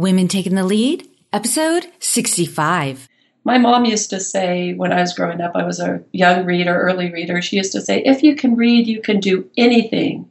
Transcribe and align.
Women 0.00 0.28
Taking 0.28 0.54
the 0.54 0.64
Lead, 0.64 1.06
episode 1.30 1.86
65. 1.98 3.06
My 3.44 3.58
mom 3.58 3.84
used 3.84 4.08
to 4.08 4.18
say 4.18 4.72
when 4.72 4.94
I 4.94 5.02
was 5.02 5.12
growing 5.12 5.42
up, 5.42 5.52
I 5.54 5.62
was 5.62 5.78
a 5.78 6.02
young 6.10 6.46
reader, 6.46 6.74
early 6.74 7.12
reader, 7.12 7.42
she 7.42 7.56
used 7.56 7.72
to 7.72 7.82
say, 7.82 8.02
if 8.02 8.22
you 8.22 8.34
can 8.34 8.56
read, 8.56 8.86
you 8.86 9.02
can 9.02 9.20
do 9.20 9.50
anything, 9.58 10.30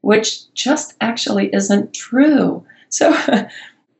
which 0.00 0.52
just 0.52 0.94
actually 1.00 1.54
isn't 1.54 1.94
true. 1.94 2.66
So, 2.88 3.16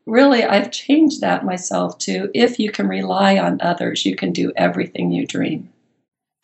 really, 0.05 0.43
I've 0.43 0.73
changed 0.73 1.21
that 1.21 1.45
myself 1.45 1.97
to 1.99 2.29
if 2.35 2.59
you 2.59 2.73
can 2.73 2.89
rely 2.89 3.39
on 3.39 3.61
others, 3.61 4.05
you 4.05 4.17
can 4.17 4.33
do 4.33 4.53
everything 4.57 5.13
you 5.13 5.29
dream. 5.29 5.73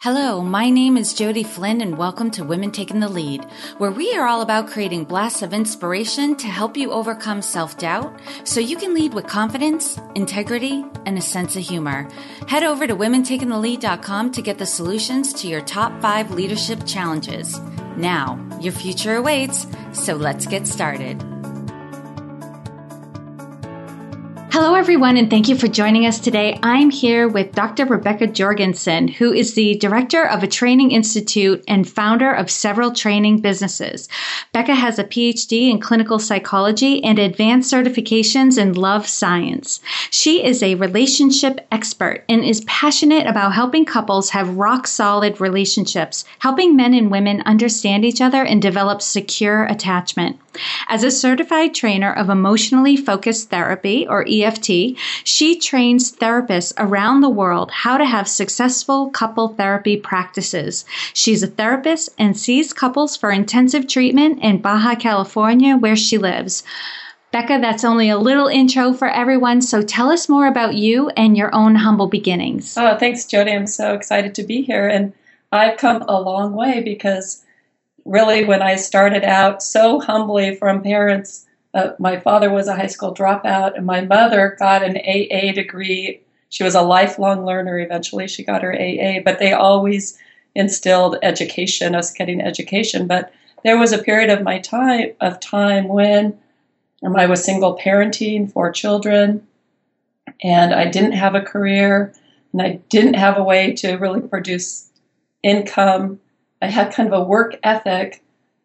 Hello, 0.03 0.41
my 0.41 0.71
name 0.71 0.96
is 0.96 1.12
Jody 1.12 1.43
Flynn 1.43 1.83
and 1.83 1.98
welcome 1.98 2.30
to 2.30 2.43
Women 2.43 2.71
Taking 2.71 3.01
the 3.01 3.09
Lead, 3.11 3.45
where 3.77 3.91
we 3.91 4.16
are 4.16 4.27
all 4.27 4.41
about 4.41 4.66
creating 4.66 5.05
blasts 5.05 5.43
of 5.43 5.53
inspiration 5.53 6.34
to 6.37 6.46
help 6.46 6.75
you 6.75 6.91
overcome 6.91 7.43
self-doubt 7.43 8.19
so 8.45 8.61
you 8.61 8.79
can 8.79 8.95
lead 8.95 9.12
with 9.12 9.27
confidence, 9.27 10.01
integrity, 10.15 10.87
and 11.05 11.19
a 11.19 11.21
sense 11.21 11.55
of 11.55 11.65
humor. 11.65 12.09
Head 12.48 12.62
over 12.62 12.87
to 12.87 12.97
womentakingthelead.com 12.97 14.33
to 14.33 14.41
get 14.41 14.57
the 14.57 14.65
solutions 14.65 15.34
to 15.34 15.48
your 15.48 15.60
top 15.60 16.01
five 16.01 16.30
leadership 16.30 16.87
challenges. 16.87 17.60
Now, 17.98 18.41
your 18.59 18.73
future 18.73 19.16
awaits, 19.16 19.66
so 19.93 20.15
let's 20.15 20.46
get 20.46 20.66
started. 20.66 21.23
Hello, 24.52 24.74
everyone, 24.74 25.16
and 25.16 25.30
thank 25.30 25.48
you 25.48 25.56
for 25.56 25.68
joining 25.68 26.06
us 26.06 26.18
today. 26.18 26.59
I'm 26.60 26.90
here 26.90 27.28
with 27.28 27.54
Dr. 27.54 27.86
Rebecca 27.86 28.27
Jorgensen, 28.27 29.06
who 29.06 29.32
is 29.32 29.54
the 29.54 29.76
director 29.76 30.26
of 30.26 30.42
a 30.42 30.48
training 30.48 30.90
institute 30.90 31.62
and 31.68 31.88
founder 31.88 32.32
of 32.32 32.50
several 32.50 32.90
training 32.90 33.42
businesses. 33.42 34.09
Becca 34.52 34.74
has 34.74 34.98
a 34.98 35.04
PhD 35.04 35.70
in 35.70 35.78
clinical 35.78 36.18
psychology 36.18 37.02
and 37.04 37.20
advanced 37.20 37.73
certifications 37.73 38.59
in 38.59 38.73
love 38.73 39.06
science. 39.06 39.80
She 40.10 40.45
is 40.45 40.64
a 40.64 40.74
relationship 40.74 41.64
expert 41.70 42.24
and 42.29 42.45
is 42.45 42.62
passionate 42.62 43.29
about 43.29 43.54
helping 43.54 43.85
couples 43.85 44.30
have 44.30 44.57
rock 44.57 44.88
solid 44.88 45.40
relationships, 45.40 46.24
helping 46.40 46.74
men 46.74 46.92
and 46.92 47.09
women 47.09 47.40
understand 47.42 48.04
each 48.04 48.20
other 48.20 48.42
and 48.42 48.60
develop 48.60 49.01
secure 49.01 49.64
attachment. 49.66 50.40
As 50.88 51.04
a 51.04 51.12
certified 51.12 51.73
trainer 51.74 52.12
of 52.12 52.29
emotionally 52.29 52.96
focused 52.96 53.51
therapy, 53.51 54.09
or 54.09 54.24
she 55.24 55.59
trains 55.59 56.13
therapists 56.13 56.73
around 56.79 57.21
the 57.21 57.29
world 57.29 57.71
how 57.71 57.96
to 57.96 58.05
have 58.05 58.29
successful 58.29 59.10
couple 59.10 59.49
therapy 59.49 59.97
practices. 59.97 60.85
She's 61.15 61.43
a 61.43 61.47
therapist 61.47 62.10
and 62.19 62.37
sees 62.37 62.73
couples 62.73 63.16
for 63.16 63.30
intensive 63.30 63.87
treatment 63.87 64.41
in 64.43 64.62
Baja 64.62 64.94
California, 64.94 65.77
where 65.77 65.97
she 65.97 66.19
lives. 66.19 66.62
Becca, 67.32 67.59
that's 67.60 67.84
only 67.84 68.09
a 68.09 68.19
little 68.19 68.49
intro 68.49 68.93
for 68.93 69.09
everyone, 69.09 69.62
so 69.62 69.82
tell 69.82 70.10
us 70.10 70.28
more 70.28 70.49
about 70.49 70.75
you 70.75 71.10
and 71.10 71.37
your 71.37 71.54
own 71.54 71.77
humble 71.77 72.09
beginnings. 72.09 72.77
Oh, 72.77 72.97
thanks, 72.99 73.25
Jody. 73.25 73.53
I'm 73.53 73.69
so 73.69 73.94
excited 73.94 74.34
to 74.34 74.43
be 74.43 74.62
here. 74.62 74.88
And 74.88 75.12
I've 75.53 75.78
come 75.78 76.03
a 76.03 76.21
long 76.21 76.54
way 76.54 76.81
because 76.82 77.44
really, 78.04 78.44
when 78.44 78.62
I 78.62 78.75
started 78.75 79.22
out 79.22 79.62
so 79.62 80.00
humbly 80.00 80.56
from 80.56 80.82
parents, 80.82 81.47
uh, 81.75 81.91
my 81.99 82.19
father 82.19 82.50
was 82.50 82.69
a 82.69 82.76
high 82.76 82.87
school 82.87 83.15
dropout, 83.15 83.76
and 83.76 83.87
my 83.87 84.00
mother 84.00 84.56
got 84.59 84.82
an 84.82 84.97
AA 84.99 85.53
degree. 85.53 86.21
She 86.49 86.65
was 86.65 86.75
a 86.75 86.82
lifelong 86.82 87.44
learner. 87.44 87.78
Eventually, 87.78 88.26
she 88.26 88.44
got 88.44 88.62
her 88.62 88.75
AA, 88.75 89.21
but 89.25 89.38
they 89.38 89.53
always 89.53 90.19
instilled 90.54 91.16
education, 91.22 91.94
us 91.94 92.12
getting 92.12 92.41
education. 92.41 93.06
But 93.06 93.32
there 93.62 93.78
was 93.78 93.93
a 93.93 94.03
period 94.03 94.31
of 94.31 94.43
my 94.43 94.59
time 94.59 95.12
of 95.21 95.38
time 95.38 95.87
when 95.87 96.38
um, 97.04 97.16
I 97.16 97.26
was 97.26 97.44
single 97.44 97.78
parenting 97.78 98.50
four 98.53 98.72
children, 98.72 99.47
and 100.43 100.75
I 100.75 100.87
didn't 100.87 101.12
have 101.12 101.34
a 101.34 101.43
career, 101.43 102.12
and 102.53 102.62
I 102.62 102.81
didn't 102.88 103.15
have 103.15 103.38
a 103.38 103.44
way 103.44 103.72
to 103.75 103.97
really 103.97 104.21
produce 104.21 104.88
income 105.43 106.20
I 106.62 106.66
had 106.66 106.92
kind 106.92 107.12
of 107.12 107.19
a 107.19 107.25
work 107.25 107.56
ethic, 107.62 108.22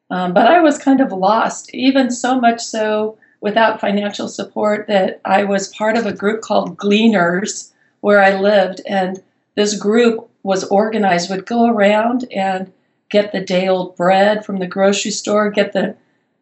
um, 0.09 0.33
but 0.33 0.47
I 0.47 0.61
was 0.61 0.77
kind 0.77 1.01
of 1.01 1.11
lost, 1.11 1.73
even 1.73 2.11
so 2.11 2.39
much 2.39 2.61
so 2.61 3.17
without 3.41 3.81
financial 3.81 4.27
support 4.27 4.87
that 4.87 5.21
I 5.25 5.43
was 5.43 5.67
part 5.67 5.97
of 5.97 6.05
a 6.05 6.13
group 6.13 6.41
called 6.41 6.77
Gleaners 6.77 7.71
where 8.01 8.21
I 8.21 8.39
lived. 8.39 8.81
And 8.87 9.21
this 9.55 9.77
group 9.77 10.29
was 10.43 10.63
organized, 10.65 11.29
would 11.29 11.45
go 11.45 11.67
around 11.67 12.25
and 12.31 12.71
get 13.09 13.31
the 13.31 13.41
day 13.41 13.67
old 13.67 13.95
bread 13.95 14.45
from 14.45 14.57
the 14.59 14.67
grocery 14.67 15.11
store, 15.11 15.49
get 15.49 15.73
the 15.73 15.95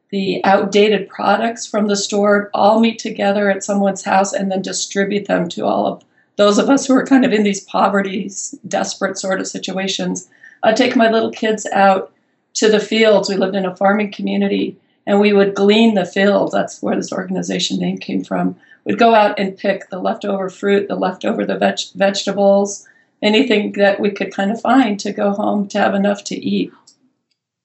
the 0.10 0.46
outdated 0.46 1.10
products 1.10 1.66
from 1.66 1.88
the 1.88 1.96
store, 1.96 2.52
all 2.54 2.80
meet 2.80 3.00
together 3.00 3.50
at 3.50 3.64
someone's 3.64 4.04
house 4.04 4.32
and 4.32 4.52
then 4.52 4.62
distribute 4.62 5.26
them 5.26 5.50
to 5.50 5.66
all 5.66 5.88
of 5.88 6.04
those 6.36 6.60
of 6.60 6.70
us 6.70 6.86
who 6.86 6.96
are 6.96 7.06
kind 7.06 7.26
of 7.26 7.34
in 7.34 7.42
these 7.42 7.64
poverty, 7.64 8.30
desperate 8.68 9.18
sort 9.18 9.40
of 9.40 9.48
situations. 9.48 10.30
I'd 10.62 10.78
take 10.78 10.96
my 10.96 11.10
little 11.10 11.32
kids 11.32 11.66
out 11.74 12.13
to 12.56 12.70
the 12.70 12.80
fields. 12.80 13.30
We 13.30 13.36
lived 13.36 13.56
in 13.56 13.66
a 13.66 13.76
farming 13.76 14.12
community 14.12 14.78
and 15.06 15.20
we 15.20 15.34
would 15.34 15.56
glean 15.56 15.96
the 15.96 16.06
fields. 16.06 16.52
That's 16.52 16.82
where 16.82 16.96
this 16.96 17.12
organization 17.12 17.78
name 17.78 17.98
came 17.98 18.24
from. 18.24 18.56
We'd 18.86 19.00
go 19.00 19.16
out 19.16 19.40
and 19.40 19.58
pick 19.58 19.90
the 19.90 20.00
leftover 20.00 20.50
fruit, 20.50 20.88
the 20.88 20.96
leftover 20.96 21.46
the 21.46 21.58
veg- 21.58 21.94
vegetables, 21.96 22.88
anything 23.22 23.72
that 23.74 24.00
we 24.00 24.12
could 24.12 24.34
kind 24.34 24.52
of 24.52 24.62
find 24.62 25.00
to 25.00 25.14
go 25.14 25.32
home 25.32 25.68
to 25.70 25.80
have 25.80 25.96
enough 25.96 26.24
to 26.26 26.36
eat. 26.36 26.72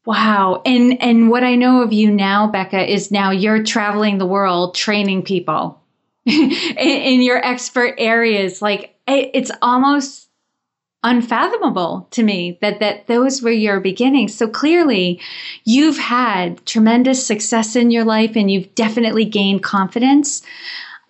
Wow. 0.06 0.62
And 0.64 1.02
and 1.02 1.28
what 1.28 1.44
I 1.44 1.54
know 1.54 1.82
of 1.82 1.92
you 1.92 2.10
now, 2.10 2.46
Becca, 2.46 2.90
is 2.90 3.10
now 3.10 3.30
you're 3.30 3.62
traveling 3.62 4.16
the 4.16 4.26
world 4.26 4.74
training 4.74 5.22
people 5.22 5.82
in, 6.24 6.50
in 6.78 7.20
your 7.20 7.44
expert 7.44 7.94
areas. 7.98 8.62
Like 8.62 8.94
it's 9.06 9.50
almost 9.60 10.27
unfathomable 11.04 12.08
to 12.10 12.22
me 12.22 12.58
that 12.60 12.80
that 12.80 13.06
those 13.06 13.42
were 13.42 13.50
your 13.50 13.80
beginnings. 13.80 14.34
So 14.34 14.48
clearly 14.48 15.20
you've 15.64 15.98
had 15.98 16.64
tremendous 16.66 17.24
success 17.24 17.76
in 17.76 17.90
your 17.90 18.04
life 18.04 18.36
and 18.36 18.50
you've 18.50 18.74
definitely 18.74 19.24
gained 19.24 19.62
confidence. 19.62 20.42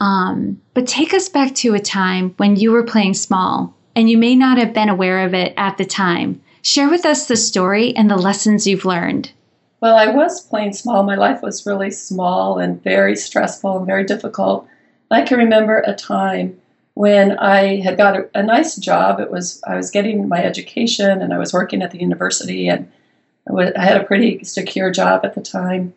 Um, 0.00 0.60
but 0.74 0.86
take 0.86 1.14
us 1.14 1.28
back 1.28 1.54
to 1.56 1.74
a 1.74 1.80
time 1.80 2.34
when 2.36 2.56
you 2.56 2.70
were 2.70 2.84
playing 2.84 3.14
small 3.14 3.74
and 3.96 4.08
you 4.08 4.18
may 4.18 4.36
not 4.36 4.58
have 4.58 4.74
been 4.74 4.88
aware 4.88 5.24
of 5.24 5.34
it 5.34 5.54
at 5.56 5.78
the 5.78 5.84
time. 5.84 6.40
Share 6.62 6.90
with 6.90 7.06
us 7.06 7.26
the 7.26 7.36
story 7.36 7.96
and 7.96 8.10
the 8.10 8.16
lessons 8.16 8.66
you've 8.66 8.84
learned. 8.84 9.32
Well 9.80 9.96
i 9.96 10.08
was 10.08 10.40
playing 10.40 10.72
small. 10.72 11.02
My 11.02 11.14
life 11.14 11.40
was 11.40 11.64
really 11.64 11.90
small 11.90 12.58
and 12.58 12.82
very 12.82 13.16
stressful 13.16 13.78
and 13.78 13.86
very 13.86 14.04
difficult. 14.04 14.68
I 15.10 15.22
can 15.22 15.38
remember 15.38 15.82
a 15.86 15.94
time 15.94 16.60
when 16.98 17.38
I 17.38 17.80
had 17.80 17.96
got 17.96 18.16
a, 18.16 18.28
a, 18.34 18.42
nice 18.42 18.74
job. 18.74 19.20
It 19.20 19.30
was 19.30 19.62
I 19.64 19.76
was 19.76 19.88
getting 19.88 20.26
my 20.26 20.42
education 20.42 21.22
and 21.22 21.32
I 21.32 21.38
was 21.38 21.52
working 21.52 21.80
at 21.80 21.92
the 21.92 22.00
university 22.00 22.66
and 22.66 22.90
I, 23.48 23.52
was, 23.52 23.72
I 23.76 23.84
had 23.84 24.00
a 24.00 24.04
pretty 24.04 24.42
secure 24.42 24.90
job 24.90 25.20
at 25.22 25.36
the 25.36 25.40
time. 25.40 25.94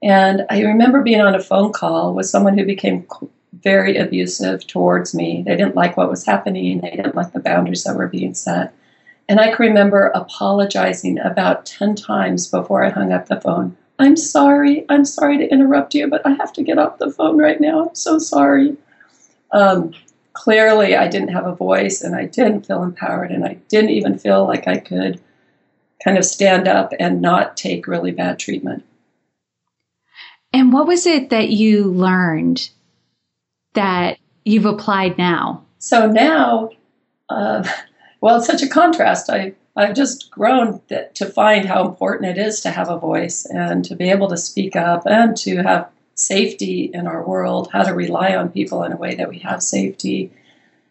And 0.00 0.46
I 0.48 0.60
remember 0.60 1.02
being 1.02 1.20
on 1.20 1.34
a 1.34 1.42
phone 1.42 1.72
call 1.72 2.14
with 2.14 2.26
someone 2.26 2.56
who 2.56 2.64
became 2.64 3.04
very 3.52 3.96
abusive 3.96 4.64
towards 4.68 5.12
me. 5.12 5.42
They 5.44 5.56
didn't 5.56 5.74
like 5.74 5.96
what 5.96 6.08
was 6.08 6.24
happening. 6.24 6.80
They 6.80 6.90
didn't 6.90 7.16
like 7.16 7.32
the 7.32 7.40
boundaries 7.40 7.82
that 7.82 7.96
were 7.96 8.06
being 8.06 8.34
set. 8.34 8.72
And 9.28 9.40
I 9.40 9.52
can 9.52 9.66
remember 9.66 10.12
apologizing 10.14 11.18
about 11.18 11.66
10 11.66 11.96
times 11.96 12.46
before 12.46 12.84
I 12.84 12.90
hung 12.90 13.12
up 13.12 13.26
the 13.26 13.40
phone. 13.40 13.76
I'm 13.98 14.16
sorry. 14.16 14.86
I'm 14.88 15.04
sorry 15.04 15.36
to 15.38 15.50
interrupt 15.50 15.96
you, 15.96 16.06
but 16.06 16.24
I 16.24 16.34
have 16.34 16.52
to 16.52 16.62
get 16.62 16.78
off 16.78 16.98
the 16.98 17.10
phone 17.10 17.38
right 17.38 17.60
now. 17.60 17.88
I'm 17.88 17.94
so 17.96 18.20
sorry. 18.20 18.76
Um, 19.50 19.92
clearly 20.34 20.94
I 20.94 21.08
didn't 21.08 21.28
have 21.28 21.46
a 21.46 21.54
voice 21.54 22.02
and 22.02 22.14
I 22.14 22.26
didn't 22.26 22.66
feel 22.66 22.82
empowered 22.82 23.30
and 23.30 23.44
I 23.44 23.54
didn't 23.68 23.90
even 23.90 24.18
feel 24.18 24.46
like 24.46 24.68
I 24.68 24.78
could 24.78 25.20
kind 26.04 26.18
of 26.18 26.24
stand 26.24 26.68
up 26.68 26.92
and 26.98 27.22
not 27.22 27.56
take 27.56 27.86
really 27.86 28.10
bad 28.10 28.38
treatment. 28.38 28.84
And 30.52 30.72
what 30.72 30.86
was 30.86 31.06
it 31.06 31.30
that 31.30 31.48
you 31.48 31.84
learned 31.84 32.68
that 33.72 34.18
you've 34.44 34.66
applied 34.66 35.16
now? 35.18 35.64
So 35.78 36.06
now, 36.06 36.70
uh, 37.28 37.68
well, 38.20 38.36
it's 38.36 38.46
such 38.46 38.62
a 38.62 38.68
contrast. 38.68 39.30
I, 39.30 39.54
I've 39.76 39.94
just 39.94 40.30
grown 40.30 40.80
that, 40.88 41.14
to 41.16 41.26
find 41.26 41.66
how 41.66 41.86
important 41.86 42.36
it 42.36 42.40
is 42.40 42.60
to 42.60 42.70
have 42.70 42.88
a 42.88 42.98
voice 42.98 43.46
and 43.46 43.84
to 43.86 43.96
be 43.96 44.10
able 44.10 44.28
to 44.28 44.36
speak 44.36 44.76
up 44.76 45.04
and 45.06 45.36
to 45.38 45.62
have 45.62 45.90
safety 46.14 46.90
in 46.92 47.06
our 47.06 47.26
world, 47.26 47.68
how 47.72 47.82
to 47.82 47.94
rely 47.94 48.34
on 48.34 48.48
people 48.50 48.82
in 48.84 48.92
a 48.92 48.96
way 48.96 49.14
that 49.14 49.28
we 49.28 49.38
have 49.40 49.62
safety, 49.62 50.32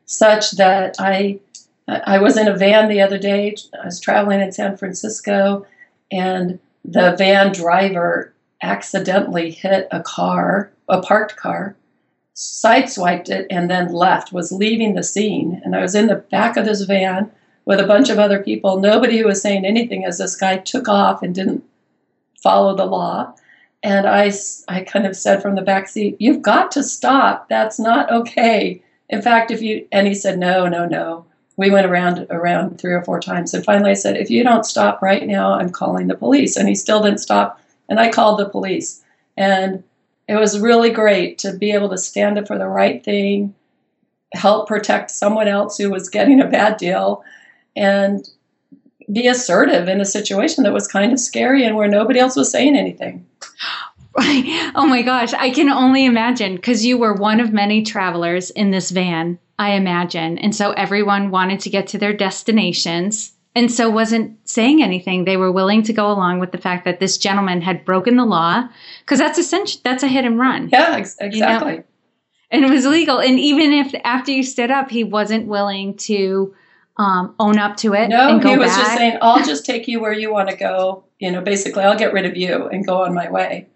such 0.05 0.51
that 0.51 0.95
I 0.99 1.39
I 1.87 2.19
was 2.19 2.37
in 2.37 2.47
a 2.47 2.55
van 2.55 2.87
the 2.87 3.01
other 3.01 3.17
day. 3.17 3.55
I 3.81 3.85
was 3.85 3.99
traveling 3.99 4.39
in 4.39 4.51
San 4.51 4.77
Francisco, 4.77 5.65
and 6.11 6.59
the 6.85 7.15
van 7.17 7.51
driver 7.51 8.33
accidentally 8.61 9.51
hit 9.51 9.87
a 9.91 10.01
car, 10.01 10.71
a 10.87 11.01
parked 11.01 11.35
car, 11.35 11.75
sideswiped 12.35 13.29
it, 13.29 13.47
and 13.49 13.69
then 13.69 13.91
left. 13.91 14.31
Was 14.31 14.51
leaving 14.51 14.95
the 14.95 15.03
scene, 15.03 15.61
and 15.65 15.75
I 15.75 15.81
was 15.81 15.95
in 15.95 16.07
the 16.07 16.15
back 16.15 16.57
of 16.57 16.65
this 16.65 16.81
van 16.81 17.31
with 17.65 17.79
a 17.79 17.87
bunch 17.87 18.09
of 18.09 18.19
other 18.19 18.41
people. 18.41 18.79
Nobody 18.79 19.17
who 19.17 19.27
was 19.27 19.41
saying 19.41 19.65
anything 19.65 20.05
as 20.05 20.17
this 20.17 20.35
guy 20.35 20.57
took 20.57 20.87
off 20.87 21.21
and 21.21 21.33
didn't 21.33 21.63
follow 22.41 22.75
the 22.75 22.85
law. 22.85 23.33
And 23.83 24.07
I, 24.07 24.31
I 24.69 24.81
kind 24.81 25.05
of 25.05 25.15
said 25.15 25.41
from 25.41 25.55
the 25.55 25.61
back 25.61 25.87
seat, 25.89 26.15
You've 26.19 26.41
got 26.41 26.71
to 26.71 26.83
stop. 26.83 27.49
That's 27.49 27.79
not 27.79 28.11
okay. 28.11 28.81
In 29.09 29.21
fact, 29.21 29.51
if 29.51 29.61
you, 29.61 29.87
and 29.91 30.07
he 30.07 30.15
said, 30.15 30.39
No, 30.39 30.67
no, 30.67 30.85
no. 30.87 31.25
We 31.57 31.69
went 31.69 31.85
around 31.85 32.25
around 32.29 32.79
three 32.79 32.93
or 32.93 33.03
four 33.03 33.19
times. 33.19 33.53
And 33.53 33.63
finally 33.63 33.91
I 33.91 33.95
said, 33.95 34.17
If 34.17 34.31
you 34.31 34.43
don't 34.43 34.65
stop 34.65 35.01
right 35.01 35.27
now, 35.27 35.53
I'm 35.53 35.69
calling 35.69 36.07
the 36.07 36.15
police. 36.15 36.55
And 36.55 36.67
he 36.67 36.75
still 36.75 37.03
didn't 37.03 37.19
stop. 37.19 37.59
And 37.89 37.99
I 37.99 38.09
called 38.09 38.39
the 38.39 38.49
police. 38.49 39.03
And 39.35 39.83
it 40.27 40.35
was 40.35 40.59
really 40.59 40.89
great 40.89 41.37
to 41.39 41.53
be 41.53 41.71
able 41.71 41.89
to 41.89 41.97
stand 41.97 42.37
up 42.37 42.47
for 42.47 42.57
the 42.57 42.67
right 42.67 43.03
thing, 43.03 43.53
help 44.33 44.67
protect 44.67 45.11
someone 45.11 45.47
else 45.47 45.77
who 45.77 45.89
was 45.89 46.09
getting 46.09 46.39
a 46.39 46.47
bad 46.47 46.77
deal, 46.77 47.23
and 47.75 48.29
be 49.13 49.27
assertive 49.27 49.87
in 49.87 50.01
a 50.01 50.05
situation 50.05 50.63
that 50.63 50.73
was 50.73 50.87
kind 50.87 51.13
of 51.13 51.19
scary 51.19 51.63
and 51.63 51.75
where 51.75 51.87
nobody 51.87 52.19
else 52.19 52.35
was 52.35 52.51
saying 52.51 52.75
anything. 52.75 53.25
Oh 54.15 54.85
my 54.87 55.01
gosh, 55.01 55.33
I 55.33 55.49
can 55.49 55.69
only 55.69 56.05
imagine 56.05 56.55
because 56.55 56.85
you 56.85 56.99
were 56.99 57.13
one 57.13 57.39
of 57.39 57.51
many 57.51 57.81
travelers 57.81 58.51
in 58.51 58.69
this 58.69 58.91
van, 58.91 59.39
I 59.57 59.71
imagine. 59.71 60.37
And 60.37 60.55
so 60.55 60.71
everyone 60.71 61.31
wanted 61.31 61.59
to 61.61 61.71
get 61.71 61.87
to 61.87 61.97
their 61.97 62.13
destinations 62.13 63.33
and 63.55 63.71
so 63.71 63.89
wasn't 63.89 64.37
saying 64.47 64.81
anything. 64.81 65.25
They 65.25 65.37
were 65.37 65.51
willing 65.51 65.83
to 65.83 65.93
go 65.93 66.11
along 66.11 66.39
with 66.39 66.51
the 66.51 66.57
fact 66.57 66.85
that 66.85 66.99
this 66.99 67.17
gentleman 67.17 67.61
had 67.61 67.85
broken 67.85 68.15
the 68.15 68.25
law 68.25 68.67
because 68.99 69.19
that's 69.19 69.37
essential 69.37 69.81
that's 69.83 70.03
a 70.03 70.07
hit 70.07 70.25
and 70.25 70.39
run. 70.39 70.69
Yeah, 70.71 70.95
ex- 70.97 71.17
exactly. 71.19 71.71
You 71.71 71.77
know? 71.77 71.83
And 72.51 72.65
it 72.65 72.69
was 72.69 72.85
legal. 72.85 73.19
And 73.19 73.39
even 73.39 73.73
if 73.73 73.95
after 74.03 74.31
you 74.31 74.43
stood 74.43 74.69
up, 74.69 74.89
he 74.89 75.03
wasn't 75.03 75.47
willing 75.47 75.97
to 75.97 76.53
um, 76.97 77.35
own 77.39 77.57
up 77.57 77.77
to 77.77 77.93
it. 77.93 78.09
No, 78.09 78.39
he 78.39 78.57
was 78.57 78.69
back. 78.69 78.79
just 78.79 78.97
saying, 78.97 79.17
"I'll 79.21 79.43
just 79.43 79.65
take 79.65 79.87
you 79.87 79.99
where 79.99 80.13
you 80.13 80.31
want 80.31 80.49
to 80.49 80.55
go." 80.55 81.03
You 81.19 81.31
know, 81.31 81.41
basically, 81.41 81.83
I'll 81.83 81.97
get 81.97 82.13
rid 82.13 82.25
of 82.25 82.37
you 82.37 82.67
and 82.67 82.85
go 82.85 83.03
on 83.03 83.13
my 83.13 83.29
way. 83.29 83.67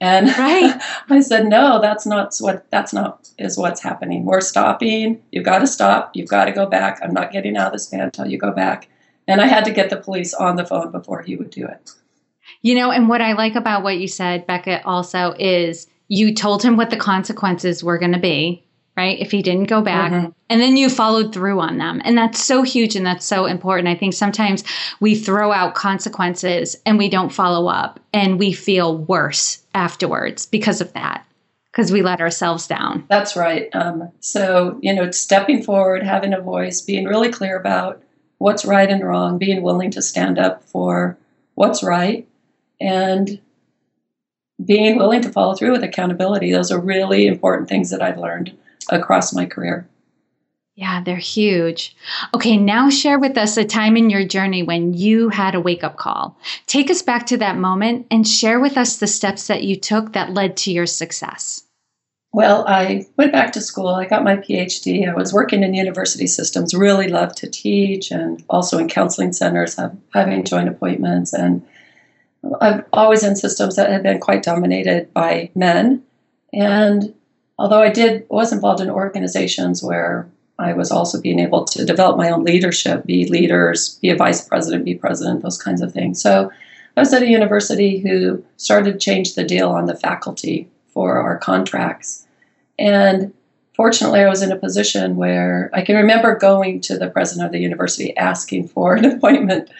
And 0.00 0.28
right. 0.38 0.80
I 1.08 1.20
said, 1.20 1.46
"No, 1.46 1.80
that's 1.80 2.06
not 2.06 2.34
what. 2.40 2.70
That's 2.70 2.92
not 2.92 3.30
is 3.38 3.56
what's 3.56 3.82
happening. 3.82 4.24
We're 4.24 4.40
stopping. 4.40 5.22
You've 5.32 5.44
got 5.44 5.60
to 5.60 5.66
stop. 5.66 6.10
You've 6.14 6.28
got 6.28 6.46
to 6.46 6.52
go 6.52 6.66
back. 6.66 7.00
I'm 7.02 7.14
not 7.14 7.32
getting 7.32 7.56
out 7.56 7.68
of 7.68 7.72
this 7.72 7.88
van 7.88 8.00
until 8.02 8.26
you 8.26 8.38
go 8.38 8.52
back." 8.52 8.88
And 9.28 9.40
I 9.40 9.46
had 9.46 9.64
to 9.64 9.72
get 9.72 9.90
the 9.90 9.96
police 9.96 10.34
on 10.34 10.56
the 10.56 10.64
phone 10.64 10.92
before 10.92 11.22
he 11.22 11.34
would 11.36 11.50
do 11.50 11.66
it. 11.66 11.90
You 12.62 12.74
know, 12.74 12.90
and 12.92 13.08
what 13.08 13.20
I 13.20 13.32
like 13.32 13.56
about 13.56 13.82
what 13.82 13.98
you 13.98 14.06
said, 14.06 14.46
Becca, 14.46 14.84
also 14.84 15.34
is 15.38 15.88
you 16.08 16.34
told 16.34 16.62
him 16.62 16.76
what 16.76 16.90
the 16.90 16.96
consequences 16.96 17.82
were 17.82 17.98
going 17.98 18.12
to 18.12 18.20
be 18.20 18.65
right? 18.96 19.18
If 19.18 19.30
he 19.30 19.42
didn't 19.42 19.68
go 19.68 19.82
back. 19.82 20.10
Mm-hmm. 20.10 20.30
And 20.48 20.60
then 20.60 20.76
you 20.76 20.88
followed 20.88 21.34
through 21.34 21.60
on 21.60 21.76
them. 21.78 22.00
And 22.04 22.16
that's 22.16 22.42
so 22.42 22.62
huge 22.62 22.96
and 22.96 23.04
that's 23.04 23.26
so 23.26 23.46
important. 23.46 23.88
I 23.88 23.94
think 23.94 24.14
sometimes 24.14 24.64
we 25.00 25.14
throw 25.14 25.52
out 25.52 25.74
consequences 25.74 26.76
and 26.86 26.96
we 26.96 27.08
don't 27.08 27.32
follow 27.32 27.68
up 27.68 28.00
and 28.14 28.38
we 28.38 28.52
feel 28.52 28.96
worse 28.96 29.62
afterwards 29.74 30.46
because 30.46 30.80
of 30.80 30.92
that, 30.94 31.26
because 31.70 31.92
we 31.92 32.00
let 32.00 32.20
ourselves 32.20 32.66
down. 32.66 33.04
That's 33.08 33.36
right. 33.36 33.68
Um, 33.74 34.10
so, 34.20 34.78
you 34.80 34.94
know, 34.94 35.10
stepping 35.10 35.62
forward, 35.62 36.02
having 36.02 36.32
a 36.32 36.40
voice, 36.40 36.80
being 36.80 37.04
really 37.04 37.30
clear 37.30 37.58
about 37.58 38.02
what's 38.38 38.64
right 38.64 38.88
and 38.88 39.04
wrong, 39.04 39.36
being 39.36 39.62
willing 39.62 39.90
to 39.90 40.02
stand 40.02 40.38
up 40.38 40.62
for 40.64 41.18
what's 41.54 41.82
right, 41.82 42.26
and 42.80 43.40
being 44.62 44.96
willing 44.96 45.22
to 45.22 45.30
follow 45.30 45.54
through 45.54 45.72
with 45.72 45.82
accountability. 45.82 46.52
Those 46.52 46.70
are 46.70 46.80
really 46.80 47.26
important 47.26 47.68
things 47.68 47.90
that 47.90 48.02
I've 48.02 48.18
learned 48.18 48.56
across 48.90 49.34
my 49.34 49.46
career. 49.46 49.88
Yeah, 50.76 51.02
they're 51.02 51.16
huge. 51.16 51.96
Okay, 52.34 52.58
now 52.58 52.90
share 52.90 53.18
with 53.18 53.38
us 53.38 53.56
a 53.56 53.64
time 53.64 53.96
in 53.96 54.10
your 54.10 54.26
journey 54.26 54.62
when 54.62 54.92
you 54.92 55.30
had 55.30 55.54
a 55.54 55.60
wake 55.60 55.82
up 55.82 55.96
call. 55.96 56.38
Take 56.66 56.90
us 56.90 57.00
back 57.00 57.24
to 57.26 57.38
that 57.38 57.56
moment 57.56 58.06
and 58.10 58.28
share 58.28 58.60
with 58.60 58.76
us 58.76 58.98
the 58.98 59.06
steps 59.06 59.46
that 59.46 59.64
you 59.64 59.76
took 59.76 60.12
that 60.12 60.34
led 60.34 60.54
to 60.58 60.70
your 60.70 60.84
success. 60.84 61.62
Well, 62.34 62.66
I 62.68 63.06
went 63.16 63.32
back 63.32 63.52
to 63.52 63.62
school. 63.62 63.88
I 63.88 64.04
got 64.04 64.22
my 64.22 64.36
PhD. 64.36 65.08
I 65.08 65.14
was 65.14 65.32
working 65.32 65.62
in 65.62 65.72
university 65.72 66.26
systems, 66.26 66.74
really 66.74 67.08
loved 67.08 67.38
to 67.38 67.48
teach, 67.48 68.10
and 68.10 68.44
also 68.50 68.76
in 68.76 68.88
counseling 68.88 69.32
centers, 69.32 69.80
having 70.12 70.44
joint 70.44 70.68
appointments. 70.68 71.32
And 71.32 71.66
I've 72.60 72.84
always 72.92 73.24
in 73.24 73.36
systems 73.36 73.76
that 73.76 73.88
had 73.88 74.02
been 74.02 74.20
quite 74.20 74.42
dominated 74.42 75.14
by 75.14 75.48
men. 75.54 76.02
And 76.52 77.14
although 77.58 77.82
I 77.82 77.90
did 77.90 78.26
was 78.28 78.52
involved 78.52 78.80
in 78.80 78.90
organizations 78.90 79.82
where 79.82 80.28
I 80.58 80.72
was 80.72 80.90
also 80.90 81.20
being 81.20 81.38
able 81.38 81.64
to 81.66 81.84
develop 81.84 82.16
my 82.16 82.30
own 82.30 82.44
leadership, 82.44 83.04
be 83.04 83.26
leaders, 83.28 83.96
be 83.96 84.10
a 84.10 84.16
vice 84.16 84.46
president, 84.46 84.84
be 84.84 84.94
president, 84.94 85.42
those 85.42 85.60
kinds 85.60 85.82
of 85.82 85.92
things. 85.92 86.20
So 86.20 86.50
I 86.96 87.00
was 87.00 87.12
at 87.12 87.22
a 87.22 87.28
university 87.28 87.98
who 87.98 88.42
started 88.56 88.92
to 88.92 88.98
change 88.98 89.34
the 89.34 89.44
deal 89.44 89.70
on 89.70 89.86
the 89.86 89.96
faculty 89.96 90.68
for 90.88 91.18
our 91.18 91.36
contracts. 91.36 92.26
And 92.78 93.34
fortunately, 93.74 94.20
I 94.20 94.28
was 94.28 94.40
in 94.40 94.50
a 94.50 94.56
position 94.56 95.16
where 95.16 95.70
I 95.74 95.82
can 95.82 95.96
remember 95.96 96.36
going 96.36 96.80
to 96.82 96.96
the 96.96 97.10
president 97.10 97.46
of 97.46 97.52
the 97.52 97.60
university 97.60 98.16
asking 98.16 98.68
for 98.68 98.94
an 98.94 99.04
appointment 99.12 99.70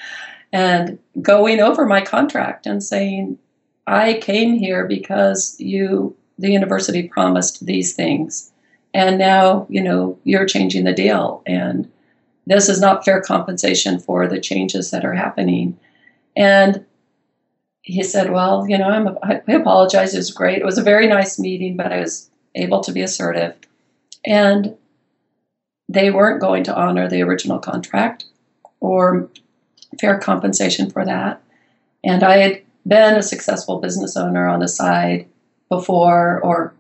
and 0.53 0.99
going 1.23 1.61
over 1.61 1.87
my 1.87 2.03
contract 2.03 2.67
and 2.67 2.83
saying, 2.83 3.39
I 3.87 4.15
came 4.15 4.55
here 4.55 4.87
because 4.87 5.59
you 5.59 6.15
the 6.39 6.51
university 6.51 7.09
promised 7.09 7.65
these 7.65 7.95
things. 7.95 8.53
And 8.95 9.19
now 9.19 9.67
you 9.69 9.83
know 9.83 10.19
you're 10.25 10.47
changing 10.47 10.85
the 10.85 10.93
deal. 10.93 11.43
And 11.47 11.91
this 12.47 12.69
is 12.69 12.81
not 12.81 13.05
fair 13.05 13.21
compensation 13.21 13.99
for 13.99 14.27
the 14.27 14.41
changes 14.41 14.91
that 14.91 15.05
are 15.05 15.15
happening. 15.15 15.79
And 16.37 16.85
he 17.83 18.03
said 18.03 18.33
well 18.33 18.67
you 18.69 18.77
know 18.77 18.89
I'm, 18.89 19.19
i 19.23 19.41
apologize. 19.53 20.15
It 20.15 20.19
was 20.19 20.31
great. 20.31 20.59
It 20.59 20.65
was 20.65 20.79
a 20.79 20.83
very 20.83 21.07
nice 21.07 21.39
meeting 21.39 21.77
but 21.77 21.93
i 21.93 22.01
was 22.01 22.31
able 22.55 22.81
to 22.83 22.93
be 22.93 23.03
assertive. 23.03 23.55
And 24.25 24.77
they 25.89 26.11
weren't 26.11 26.41
going 26.41 26.65
to 26.65 26.75
honor 26.75 27.09
the 27.09 27.23
original 27.23 27.61
contract 27.61 28.25
or 28.81 29.29
fair 30.01 30.19
compensation 30.19 30.91
for 30.91 31.05
that. 31.05 31.43
And 32.05 32.23
i 32.23 32.39
had 32.39 32.63
been 32.87 33.17
a 33.17 33.23
successful 33.23 33.81
business 33.81 34.17
owner 34.17 34.47
on 34.47 34.61
the 34.61 34.69
side 34.69 35.27
before 35.69 36.41
or 36.43 36.75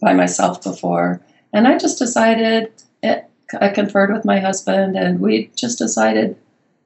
by 0.00 0.14
myself 0.14 0.62
before. 0.62 1.20
And 1.52 1.66
I 1.66 1.78
just 1.78 1.98
decided, 1.98 2.72
it, 3.02 3.28
I 3.60 3.68
conferred 3.68 4.12
with 4.12 4.24
my 4.24 4.38
husband, 4.38 4.96
and 4.96 5.20
we 5.20 5.50
just 5.56 5.78
decided 5.78 6.36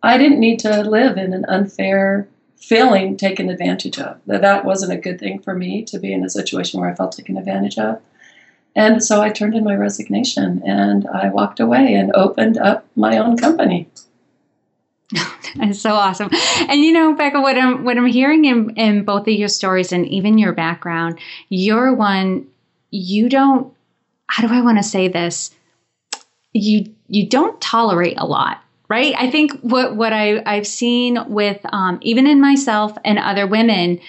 I 0.02 0.18
didn't 0.18 0.40
need 0.40 0.58
to 0.60 0.82
live 0.82 1.16
in 1.16 1.32
an 1.32 1.44
unfair 1.46 2.28
feeling 2.56 3.16
taken 3.16 3.50
advantage 3.50 3.98
of. 3.98 4.20
That 4.26 4.42
that 4.42 4.64
wasn't 4.64 4.92
a 4.92 5.00
good 5.00 5.18
thing 5.18 5.38
for 5.38 5.54
me 5.54 5.84
to 5.84 5.98
be 5.98 6.12
in 6.12 6.24
a 6.24 6.30
situation 6.30 6.80
where 6.80 6.90
I 6.90 6.94
felt 6.94 7.12
taken 7.12 7.36
advantage 7.36 7.78
of. 7.78 8.00
And 8.76 9.04
so 9.04 9.20
I 9.20 9.30
turned 9.30 9.54
in 9.54 9.64
my 9.64 9.76
resignation 9.76 10.62
and 10.64 11.06
I 11.06 11.28
walked 11.28 11.60
away 11.60 11.94
and 11.94 12.10
opened 12.14 12.58
up 12.58 12.86
my 12.96 13.18
own 13.18 13.36
company. 13.36 13.88
It's 15.56 15.80
so 15.80 15.94
awesome. 15.94 16.30
And 16.68 16.80
you 16.80 16.92
know, 16.92 17.14
Becca, 17.14 17.40
what 17.40 17.56
I'm 17.56 17.84
what 17.84 17.96
I'm 17.96 18.06
hearing 18.06 18.44
in, 18.44 18.70
in 18.70 19.04
both 19.04 19.28
of 19.28 19.34
your 19.34 19.48
stories 19.48 19.92
and 19.92 20.06
even 20.08 20.36
your 20.36 20.52
background, 20.52 21.20
you're 21.48 21.94
one 21.94 22.48
you 22.90 23.28
don't 23.28 23.72
how 24.26 24.46
do 24.46 24.52
I 24.52 24.62
want 24.62 24.78
to 24.78 24.82
say 24.82 25.08
this? 25.08 25.52
You 26.52 26.92
you 27.08 27.28
don't 27.28 27.60
tolerate 27.60 28.18
a 28.18 28.26
lot 28.26 28.60
right? 28.88 29.14
I 29.16 29.30
think 29.30 29.58
what 29.60 29.96
what 29.96 30.12
I 30.12 30.42
I've 30.44 30.66
seen 30.66 31.18
with 31.28 31.60
um, 31.72 31.98
even 32.02 32.26
in 32.26 32.40
myself 32.40 32.96
and 33.04 33.18
other 33.18 33.46
women, 33.46 34.00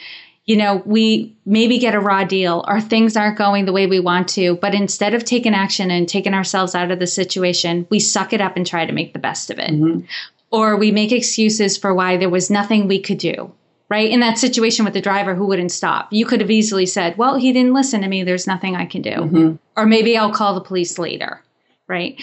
you 0.45 0.57
know, 0.57 0.83
we 0.85 1.35
maybe 1.45 1.77
get 1.77 1.95
a 1.95 1.99
raw 1.99 2.23
deal 2.23 2.63
or 2.67 2.81
things 2.81 3.15
aren't 3.15 3.37
going 3.37 3.65
the 3.65 3.73
way 3.73 3.87
we 3.87 3.99
want 3.99 4.27
to, 4.29 4.55
but 4.57 4.75
instead 4.75 5.13
of 5.13 5.23
taking 5.23 5.53
action 5.53 5.89
and 5.91 6.09
taking 6.09 6.33
ourselves 6.33 6.75
out 6.75 6.91
of 6.91 6.99
the 6.99 7.07
situation, 7.07 7.87
we 7.89 7.99
suck 7.99 8.33
it 8.33 8.41
up 8.41 8.57
and 8.57 8.67
try 8.67 8.85
to 8.85 8.91
make 8.93 9.13
the 9.13 9.19
best 9.19 9.49
of 9.49 9.59
it. 9.59 9.71
Mm-hmm 9.71 10.05
or 10.51 10.77
we 10.77 10.91
make 10.91 11.11
excuses 11.11 11.77
for 11.77 11.93
why 11.93 12.17
there 12.17 12.29
was 12.29 12.49
nothing 12.49 12.87
we 12.87 12.99
could 12.99 13.17
do 13.17 13.51
right? 13.89 14.09
In 14.09 14.19
that 14.21 14.37
situation 14.37 14.83
with 14.83 14.95
the 14.95 15.01
driver 15.01 15.35
who 15.35 15.45
wouldn't 15.45 15.71
stop? 15.71 16.11
You 16.11 16.25
could 16.25 16.41
have 16.41 16.51
easily 16.51 16.85
said 16.85 17.17
well 17.17 17.35
he 17.35 17.53
didn't 17.53 17.73
listen 17.73 18.01
to 18.01 18.07
me. 18.07 18.23
There's 18.23 18.47
nothing 18.47 18.75
i 18.75 18.85
can 18.85 19.01
do. 19.01 19.11
Mm-hmm. 19.11 19.55
or 19.77 19.85
maybe 19.85 20.17
i'll 20.17 20.33
call 20.33 20.55
the 20.55 20.61
police 20.61 20.97
later 20.97 21.41
right? 21.87 22.19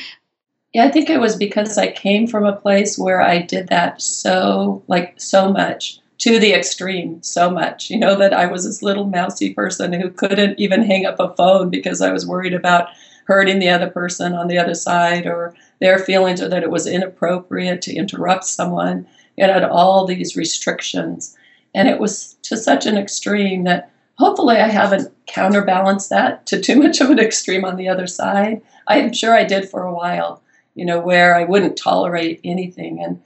Yeah 0.73 0.85
i 0.85 0.91
think 0.91 1.09
it 1.11 1.21
was 1.21 1.37
because 1.37 1.79
i 1.79 1.91
came 1.91 2.26
from 2.26 2.45
a 2.45 2.57
place 2.57 2.99
where 2.99 3.21
i 3.21 3.38
did 3.38 3.69
that 3.69 4.00
so 4.00 4.83
like 4.88 5.21
so 5.21 5.52
much 5.52 6.00
to 6.19 6.38
the 6.38 6.52
extreme 6.52 7.23
so 7.23 7.50
much 7.50 7.91
you 7.91 7.99
know 7.99 8.17
that 8.17 8.33
i 8.33 8.47
was 8.47 8.64
this 8.64 8.83
little 8.83 9.07
mousy 9.07 9.52
person 9.52 9.93
who 9.93 10.11
couldn't 10.11 10.59
even 10.59 10.83
hang 10.83 11.05
up 11.05 11.21
a 11.21 11.35
phone 11.35 11.69
because 11.69 12.00
i 12.00 12.12
was 12.12 12.26
worried 12.26 12.55
about 12.55 12.88
hurting 13.26 13.59
the 13.59 13.69
other 13.69 13.91
person 13.91 14.33
on 14.35 14.49
the 14.49 14.59
other 14.59 14.75
side 14.75 15.26
or 15.26 15.55
their 15.83 15.99
feelings 15.99 16.41
or 16.41 16.49
that 16.49 16.62
it 16.62 16.71
was 16.71 16.87
inappropriate 16.87 17.83
to 17.83 17.95
interrupt 17.95 18.45
someone. 18.45 19.07
It 19.37 19.51
had 19.51 19.65
all 19.65 20.07
these 20.07 20.37
restrictions. 20.37 21.37
And 21.75 21.89
it 21.89 21.99
was 21.99 22.37
to 22.43 22.57
such 22.57 22.87
an 22.87 22.97
extreme 22.97 23.65
that 23.65 23.91
hopefully 24.17 24.57
I 24.57 24.69
haven't 24.69 25.12
counterbalanced 25.27 26.11
that 26.11 26.47
to 26.47 26.61
too 26.61 26.77
much 26.83 27.01
of 27.01 27.11
an 27.11 27.19
extreme 27.19 27.65
on 27.65 27.77
the 27.77 27.89
other 27.89 28.07
side. 28.07 28.62
I'm 28.87 29.12
sure 29.12 29.35
I 29.35 29.45
did 29.45 29.69
for 29.69 29.83
a 29.83 29.95
while, 29.95 30.41
you 30.75 30.85
know, 30.85 31.01
where 31.01 31.35
I 31.35 31.45
wouldn't 31.45 31.77
tolerate 31.77 32.41
anything. 32.45 33.03
And 33.05 33.21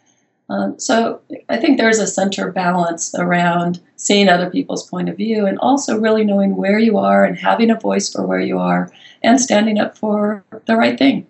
Um, 0.49 0.79
so 0.79 1.21
I 1.49 1.57
think 1.59 1.77
there's 1.77 1.99
a 1.99 2.07
center 2.07 2.53
balance 2.53 3.15
around 3.15 3.81
seeing 3.97 4.29
other 4.29 4.49
people's 4.49 4.89
point 4.89 5.09
of 5.09 5.17
view 5.17 5.47
and 5.47 5.59
also 5.59 5.99
really 5.99 6.25
knowing 6.25 6.55
where 6.55 6.79
you 6.79 6.99
are 6.99 7.25
and 7.27 7.37
having 7.37 7.71
a 7.71 7.81
voice 7.89 8.09
for 8.13 8.23
where 8.25 8.45
you 8.51 8.59
are 8.59 8.89
and 9.25 9.41
standing 9.41 9.79
up 9.83 9.99
for 9.99 10.45
the 10.67 10.77
right 10.77 10.99
thing. 10.99 11.27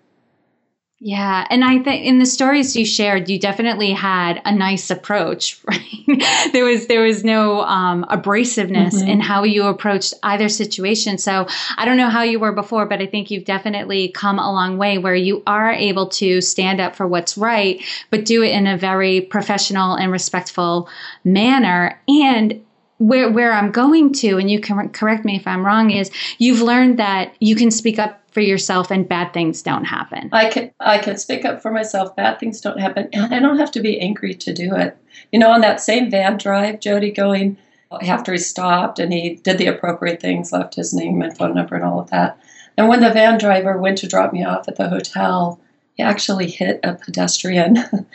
Yeah, 0.99 1.45
and 1.51 1.63
I 1.63 1.77
think 1.83 2.05
in 2.05 2.17
the 2.17 2.25
stories 2.25 2.75
you 2.75 2.83
shared, 2.83 3.29
you 3.29 3.39
definitely 3.39 3.91
had 3.91 4.41
a 4.45 4.51
nice 4.53 4.89
approach. 4.89 5.61
Right, 6.07 6.53
there 6.53 6.63
was 6.63 6.87
there 6.87 7.03
was 7.03 7.25
no 7.25 7.61
um, 7.63 8.05
abrasiveness 8.09 8.95
mm-hmm. 8.95 9.09
in 9.09 9.19
how 9.19 9.43
you 9.43 9.65
approached 9.65 10.13
either 10.23 10.47
situation. 10.47 11.17
So 11.17 11.47
I 11.75 11.83
don't 11.83 11.97
know 11.97 12.09
how 12.09 12.23
you 12.23 12.39
were 12.39 12.53
before, 12.53 12.85
but 12.85 13.01
I 13.01 13.07
think 13.07 13.29
you've 13.29 13.43
definitely 13.43 14.07
come 14.09 14.39
a 14.39 14.49
long 14.49 14.77
way 14.77 14.97
where 14.97 15.15
you 15.15 15.43
are 15.45 15.73
able 15.73 16.07
to 16.07 16.39
stand 16.39 16.79
up 16.79 16.95
for 16.95 17.05
what's 17.05 17.37
right, 17.37 17.83
but 18.09 18.23
do 18.23 18.41
it 18.41 18.51
in 18.51 18.67
a 18.67 18.77
very 18.77 19.19
professional 19.19 19.95
and 19.95 20.13
respectful 20.13 20.87
manner. 21.25 21.99
And 22.07 22.63
where 22.99 23.29
where 23.29 23.51
I'm 23.51 23.71
going 23.71 24.13
to, 24.13 24.37
and 24.37 24.49
you 24.49 24.61
can 24.61 24.89
correct 24.89 25.25
me 25.25 25.35
if 25.35 25.45
I'm 25.45 25.65
wrong, 25.65 25.91
is 25.91 26.09
you've 26.37 26.61
learned 26.61 26.99
that 26.99 27.35
you 27.39 27.55
can 27.55 27.69
speak 27.69 27.99
up 27.99 28.21
for 28.37 28.41
yourself 28.41 28.91
and 28.91 29.09
bad 29.09 29.33
things 29.33 29.63
don't 29.63 29.85
happen. 29.85 30.29
I 30.31 30.49
can 30.51 30.69
I 30.79 30.99
can 30.99 31.17
speak 31.17 31.43
up 31.43 31.59
for 31.59 31.71
myself. 31.71 32.15
Bad 32.15 32.39
things 32.39 32.61
don't 32.61 32.79
happen, 32.79 33.09
and 33.11 33.33
I 33.33 33.39
don't 33.39 33.57
have 33.57 33.71
to 33.71 33.79
be 33.79 33.99
angry 33.99 34.35
to 34.35 34.53
do 34.53 34.75
it. 34.75 34.95
You 35.31 35.39
know, 35.39 35.49
on 35.49 35.61
that 35.61 35.81
same 35.81 36.11
van 36.11 36.37
drive, 36.37 36.79
Jody 36.79 37.09
going 37.09 37.57
after 38.03 38.33
he 38.33 38.37
stopped 38.37 38.99
and 38.99 39.11
he 39.11 39.37
did 39.37 39.57
the 39.57 39.65
appropriate 39.65 40.21
things, 40.21 40.51
left 40.51 40.75
his 40.75 40.93
name 40.93 41.19
and 41.23 41.35
phone 41.35 41.55
number 41.55 41.73
and 41.73 41.83
all 41.83 41.99
of 41.99 42.11
that. 42.11 42.37
And 42.77 42.87
when 42.87 43.01
the 43.01 43.09
van 43.09 43.39
driver 43.39 43.75
went 43.79 43.97
to 43.99 44.07
drop 44.07 44.31
me 44.33 44.43
off 44.43 44.67
at 44.67 44.75
the 44.75 44.87
hotel, 44.87 45.59
he 45.95 46.03
actually 46.03 46.47
hit 46.47 46.79
a 46.83 46.93
pedestrian. 46.93 47.79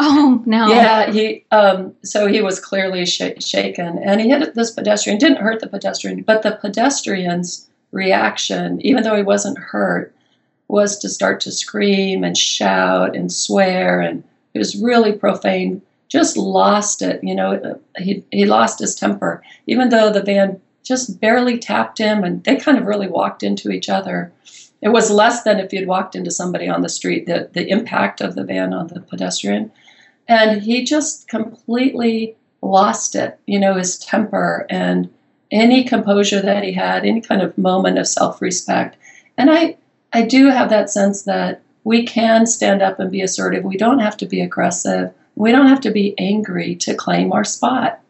Oh 0.00 0.40
no! 0.46 0.68
Yeah, 0.68 1.10
he. 1.10 1.44
Um, 1.50 1.92
so 2.04 2.28
he 2.28 2.40
was 2.40 2.60
clearly 2.60 3.04
sh- 3.04 3.40
shaken, 3.40 3.98
and 3.98 4.20
he 4.20 4.28
hit 4.28 4.54
this 4.54 4.70
pedestrian. 4.70 5.18
Didn't 5.18 5.38
hurt 5.38 5.58
the 5.58 5.66
pedestrian, 5.66 6.22
but 6.22 6.42
the 6.44 6.52
pedestrians 6.52 7.68
reaction, 7.92 8.80
even 8.82 9.02
though 9.02 9.16
he 9.16 9.22
wasn't 9.22 9.58
hurt, 9.58 10.14
was 10.68 10.98
to 10.98 11.08
start 11.08 11.40
to 11.40 11.52
scream 11.52 12.24
and 12.24 12.36
shout 12.36 13.16
and 13.16 13.32
swear. 13.32 14.00
And 14.00 14.22
it 14.54 14.58
was 14.58 14.76
really 14.76 15.12
profane. 15.12 15.82
Just 16.08 16.36
lost 16.36 17.02
it. 17.02 17.22
You 17.22 17.34
know, 17.34 17.80
he, 17.98 18.24
he 18.30 18.44
lost 18.44 18.78
his 18.78 18.94
temper, 18.94 19.42
even 19.66 19.88
though 19.88 20.10
the 20.10 20.22
van 20.22 20.60
just 20.82 21.20
barely 21.20 21.58
tapped 21.58 21.98
him 21.98 22.24
and 22.24 22.42
they 22.44 22.56
kind 22.56 22.78
of 22.78 22.86
really 22.86 23.08
walked 23.08 23.42
into 23.42 23.70
each 23.70 23.88
other. 23.88 24.32
It 24.80 24.88
was 24.88 25.10
less 25.10 25.42
than 25.42 25.58
if 25.58 25.72
you'd 25.72 25.88
walked 25.88 26.14
into 26.14 26.30
somebody 26.30 26.68
on 26.68 26.82
the 26.82 26.88
street, 26.88 27.26
the, 27.26 27.50
the 27.52 27.68
impact 27.68 28.20
of 28.20 28.34
the 28.34 28.44
van 28.44 28.72
on 28.72 28.86
the 28.86 29.00
pedestrian. 29.00 29.70
And 30.28 30.62
he 30.62 30.84
just 30.84 31.28
completely 31.28 32.36
lost 32.62 33.14
it, 33.14 33.38
you 33.46 33.58
know, 33.58 33.74
his 33.74 33.98
temper 33.98 34.66
and 34.70 35.10
any 35.50 35.84
composure 35.84 36.40
that 36.42 36.62
he 36.62 36.72
had, 36.72 37.04
any 37.04 37.20
kind 37.20 37.42
of 37.42 37.56
moment 37.56 37.98
of 37.98 38.06
self 38.06 38.40
respect. 38.42 38.96
And 39.36 39.50
I, 39.50 39.76
I 40.12 40.22
do 40.22 40.48
have 40.48 40.70
that 40.70 40.90
sense 40.90 41.22
that 41.22 41.62
we 41.84 42.04
can 42.04 42.46
stand 42.46 42.82
up 42.82 42.98
and 42.98 43.10
be 43.10 43.22
assertive. 43.22 43.64
We 43.64 43.76
don't 43.76 44.00
have 44.00 44.16
to 44.18 44.26
be 44.26 44.40
aggressive. 44.40 45.12
We 45.36 45.52
don't 45.52 45.68
have 45.68 45.80
to 45.82 45.90
be 45.90 46.18
angry 46.18 46.74
to 46.76 46.94
claim 46.94 47.32
our 47.32 47.44
spot. 47.44 48.00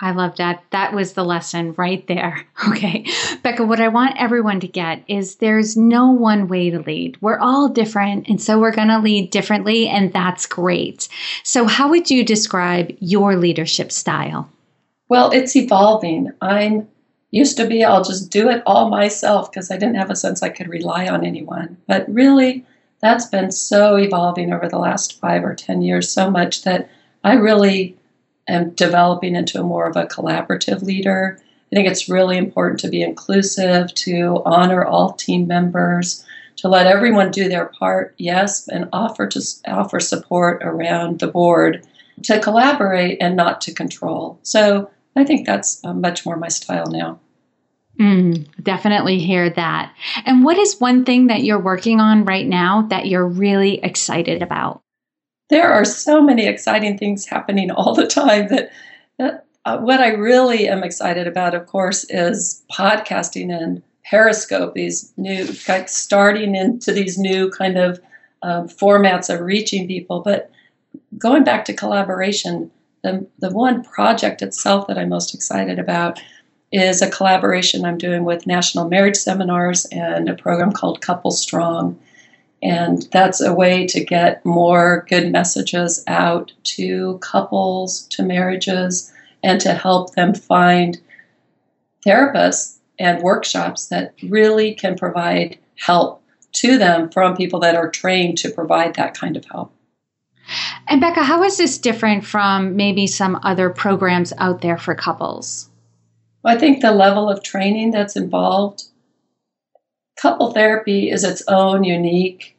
I 0.00 0.10
love 0.10 0.36
that. 0.36 0.64
That 0.70 0.92
was 0.92 1.12
the 1.12 1.24
lesson 1.24 1.74
right 1.74 2.06
there. 2.06 2.46
Okay. 2.68 3.04
Becca, 3.42 3.64
what 3.64 3.80
I 3.80 3.88
want 3.88 4.16
everyone 4.18 4.60
to 4.60 4.68
get 4.68 5.04
is 5.06 5.36
there's 5.36 5.76
no 5.76 6.10
one 6.10 6.48
way 6.48 6.70
to 6.70 6.80
lead. 6.80 7.18
We're 7.20 7.38
all 7.38 7.68
different, 7.68 8.28
and 8.28 8.40
so 8.40 8.58
we're 8.58 8.74
going 8.74 8.88
to 8.88 8.98
lead 8.98 9.30
differently, 9.30 9.88
and 9.88 10.12
that's 10.12 10.46
great. 10.46 11.08
So, 11.42 11.66
how 11.66 11.90
would 11.90 12.10
you 12.10 12.24
describe 12.24 12.96
your 13.00 13.36
leadership 13.36 13.92
style? 13.92 14.48
Well, 15.14 15.30
it's 15.30 15.54
evolving. 15.54 16.32
I'm 16.40 16.88
used 17.30 17.56
to 17.58 17.68
be, 17.68 17.84
I'll 17.84 18.02
just 18.02 18.32
do 18.32 18.50
it 18.50 18.64
all 18.66 18.88
myself 18.88 19.48
because 19.48 19.70
I 19.70 19.76
didn't 19.76 19.94
have 19.94 20.10
a 20.10 20.16
sense 20.16 20.42
I 20.42 20.48
could 20.48 20.66
rely 20.66 21.06
on 21.06 21.24
anyone. 21.24 21.76
But 21.86 22.04
really, 22.12 22.66
that's 22.98 23.26
been 23.26 23.52
so 23.52 23.94
evolving 23.94 24.52
over 24.52 24.68
the 24.68 24.80
last 24.80 25.20
five 25.20 25.44
or 25.44 25.54
10 25.54 25.82
years 25.82 26.10
so 26.10 26.28
much 26.28 26.64
that 26.64 26.90
I 27.22 27.34
really 27.34 27.96
am 28.48 28.70
developing 28.70 29.36
into 29.36 29.62
more 29.62 29.88
of 29.88 29.94
a 29.94 30.06
collaborative 30.06 30.82
leader. 30.82 31.38
I 31.70 31.76
think 31.76 31.86
it's 31.86 32.08
really 32.08 32.36
important 32.36 32.80
to 32.80 32.88
be 32.88 33.00
inclusive, 33.00 33.94
to 33.94 34.42
honor 34.44 34.84
all 34.84 35.12
team 35.12 35.46
members, 35.46 36.26
to 36.56 36.66
let 36.66 36.88
everyone 36.88 37.30
do 37.30 37.48
their 37.48 37.66
part, 37.66 38.16
yes, 38.18 38.66
and 38.66 38.88
offer 38.92 39.28
to 39.28 39.40
offer 39.68 40.00
support 40.00 40.60
around 40.64 41.20
the 41.20 41.28
board 41.28 41.86
to 42.24 42.40
collaborate 42.40 43.18
and 43.20 43.36
not 43.36 43.60
to 43.60 43.72
control. 43.72 44.40
So 44.42 44.90
I 45.16 45.24
think 45.24 45.46
that's 45.46 45.84
uh, 45.84 45.94
much 45.94 46.26
more 46.26 46.36
my 46.36 46.48
style 46.48 46.86
now. 46.86 47.20
Mm, 48.00 48.48
definitely 48.62 49.20
hear 49.20 49.50
that. 49.50 49.94
And 50.26 50.44
what 50.44 50.58
is 50.58 50.80
one 50.80 51.04
thing 51.04 51.28
that 51.28 51.44
you're 51.44 51.60
working 51.60 52.00
on 52.00 52.24
right 52.24 52.46
now 52.46 52.82
that 52.90 53.06
you're 53.06 53.26
really 53.26 53.78
excited 53.84 54.42
about? 54.42 54.80
There 55.50 55.72
are 55.72 55.84
so 55.84 56.20
many 56.20 56.46
exciting 56.46 56.98
things 56.98 57.26
happening 57.26 57.70
all 57.70 57.94
the 57.94 58.06
time 58.06 58.48
that 58.48 58.70
uh, 59.64 59.78
what 59.78 60.00
I 60.00 60.08
really 60.08 60.68
am 60.68 60.82
excited 60.82 61.26
about, 61.26 61.54
of 61.54 61.66
course, 61.66 62.04
is 62.10 62.62
podcasting 62.72 63.50
and 63.50 63.82
Periscope, 64.04 64.74
these 64.74 65.12
new, 65.16 65.48
like 65.68 65.88
starting 65.88 66.54
into 66.54 66.92
these 66.92 67.16
new 67.16 67.50
kind 67.50 67.78
of 67.78 68.00
um, 68.42 68.68
formats 68.68 69.32
of 69.32 69.40
reaching 69.40 69.86
people. 69.86 70.20
But 70.20 70.50
going 71.16 71.44
back 71.44 71.64
to 71.66 71.72
collaboration, 71.72 72.70
the, 73.04 73.26
the 73.38 73.50
one 73.50 73.84
project 73.84 74.40
itself 74.40 74.86
that 74.88 74.98
I'm 74.98 75.10
most 75.10 75.34
excited 75.34 75.78
about 75.78 76.20
is 76.72 77.02
a 77.02 77.10
collaboration 77.10 77.84
I'm 77.84 77.98
doing 77.98 78.24
with 78.24 78.46
National 78.46 78.88
Marriage 78.88 79.16
Seminars 79.16 79.84
and 79.92 80.28
a 80.28 80.34
program 80.34 80.72
called 80.72 81.02
Couple 81.02 81.30
Strong. 81.30 82.00
And 82.62 83.06
that's 83.12 83.42
a 83.42 83.52
way 83.52 83.86
to 83.88 84.02
get 84.02 84.44
more 84.44 85.04
good 85.10 85.30
messages 85.30 86.02
out 86.06 86.52
to 86.64 87.18
couples, 87.18 88.06
to 88.08 88.22
marriages, 88.22 89.12
and 89.42 89.60
to 89.60 89.74
help 89.74 90.14
them 90.14 90.34
find 90.34 90.98
therapists 92.06 92.78
and 92.98 93.22
workshops 93.22 93.88
that 93.88 94.14
really 94.22 94.74
can 94.74 94.96
provide 94.96 95.58
help 95.76 96.22
to 96.52 96.78
them 96.78 97.10
from 97.10 97.36
people 97.36 97.60
that 97.60 97.74
are 97.74 97.90
trained 97.90 98.38
to 98.38 98.50
provide 98.50 98.94
that 98.94 99.12
kind 99.12 99.36
of 99.36 99.44
help. 99.44 99.73
And 100.88 101.00
Becca, 101.00 101.22
how 101.22 101.42
is 101.42 101.56
this 101.56 101.78
different 101.78 102.24
from 102.24 102.76
maybe 102.76 103.06
some 103.06 103.38
other 103.42 103.70
programs 103.70 104.32
out 104.38 104.60
there 104.60 104.78
for 104.78 104.94
couples? 104.94 105.68
Well, 106.42 106.54
I 106.54 106.58
think 106.58 106.80
the 106.80 106.92
level 106.92 107.30
of 107.30 107.42
training 107.42 107.90
that's 107.90 108.16
involved, 108.16 108.84
couple 110.20 110.52
therapy 110.52 111.10
is 111.10 111.24
its 111.24 111.42
own 111.48 111.84
unique 111.84 112.56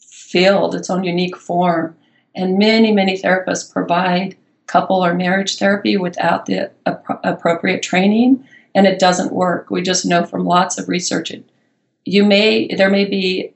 field, 0.00 0.74
its 0.74 0.90
own 0.90 1.04
unique 1.04 1.36
form. 1.36 1.96
And 2.34 2.58
many, 2.58 2.92
many 2.92 3.18
therapists 3.18 3.72
provide 3.72 4.36
couple 4.66 5.04
or 5.04 5.14
marriage 5.14 5.58
therapy 5.58 5.96
without 5.96 6.46
the 6.46 6.70
ap- 6.86 7.20
appropriate 7.24 7.82
training, 7.82 8.44
and 8.74 8.86
it 8.86 8.98
doesn't 8.98 9.32
work. 9.32 9.70
We 9.70 9.82
just 9.82 10.04
know 10.04 10.24
from 10.24 10.44
lots 10.44 10.78
of 10.78 10.88
research. 10.88 11.30
It, 11.30 11.48
you 12.04 12.24
may 12.24 12.68
there 12.74 12.90
may 12.90 13.04
be 13.04 13.52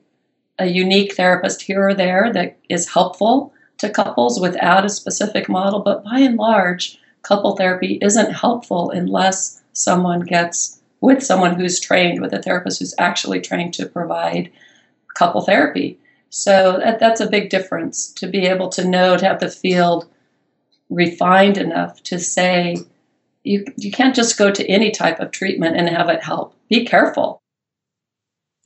a 0.57 0.67
unique 0.67 1.15
therapist 1.15 1.61
here 1.61 1.89
or 1.89 1.93
there 1.93 2.31
that 2.33 2.57
is 2.69 2.89
helpful, 2.89 3.53
to 3.81 3.89
couples 3.89 4.39
without 4.39 4.85
a 4.85 4.89
specific 4.89 5.49
model, 5.49 5.79
but 5.79 6.03
by 6.03 6.19
and 6.19 6.37
large, 6.37 6.99
couple 7.23 7.55
therapy 7.55 7.97
isn't 8.01 8.31
helpful 8.31 8.91
unless 8.91 9.61
someone 9.73 10.21
gets 10.21 10.79
with 11.01 11.23
someone 11.23 11.55
who's 11.55 11.79
trained, 11.79 12.21
with 12.21 12.31
a 12.31 12.41
therapist 12.41 12.79
who's 12.79 12.93
actually 12.97 13.41
trained 13.41 13.73
to 13.73 13.85
provide 13.85 14.51
couple 15.15 15.41
therapy. 15.41 15.99
So 16.29 16.77
that, 16.77 16.99
that's 16.99 17.19
a 17.19 17.29
big 17.29 17.49
difference 17.49 18.13
to 18.13 18.27
be 18.27 18.45
able 18.45 18.69
to 18.69 18.87
know, 18.87 19.17
to 19.17 19.25
have 19.25 19.39
the 19.39 19.49
field 19.49 20.07
refined 20.89 21.57
enough 21.57 22.01
to 22.03 22.19
say, 22.19 22.77
you, 23.43 23.65
you 23.75 23.91
can't 23.91 24.15
just 24.15 24.37
go 24.37 24.51
to 24.51 24.65
any 24.67 24.91
type 24.91 25.19
of 25.19 25.31
treatment 25.31 25.75
and 25.75 25.89
have 25.89 26.07
it 26.09 26.23
help. 26.23 26.55
Be 26.69 26.85
careful. 26.85 27.41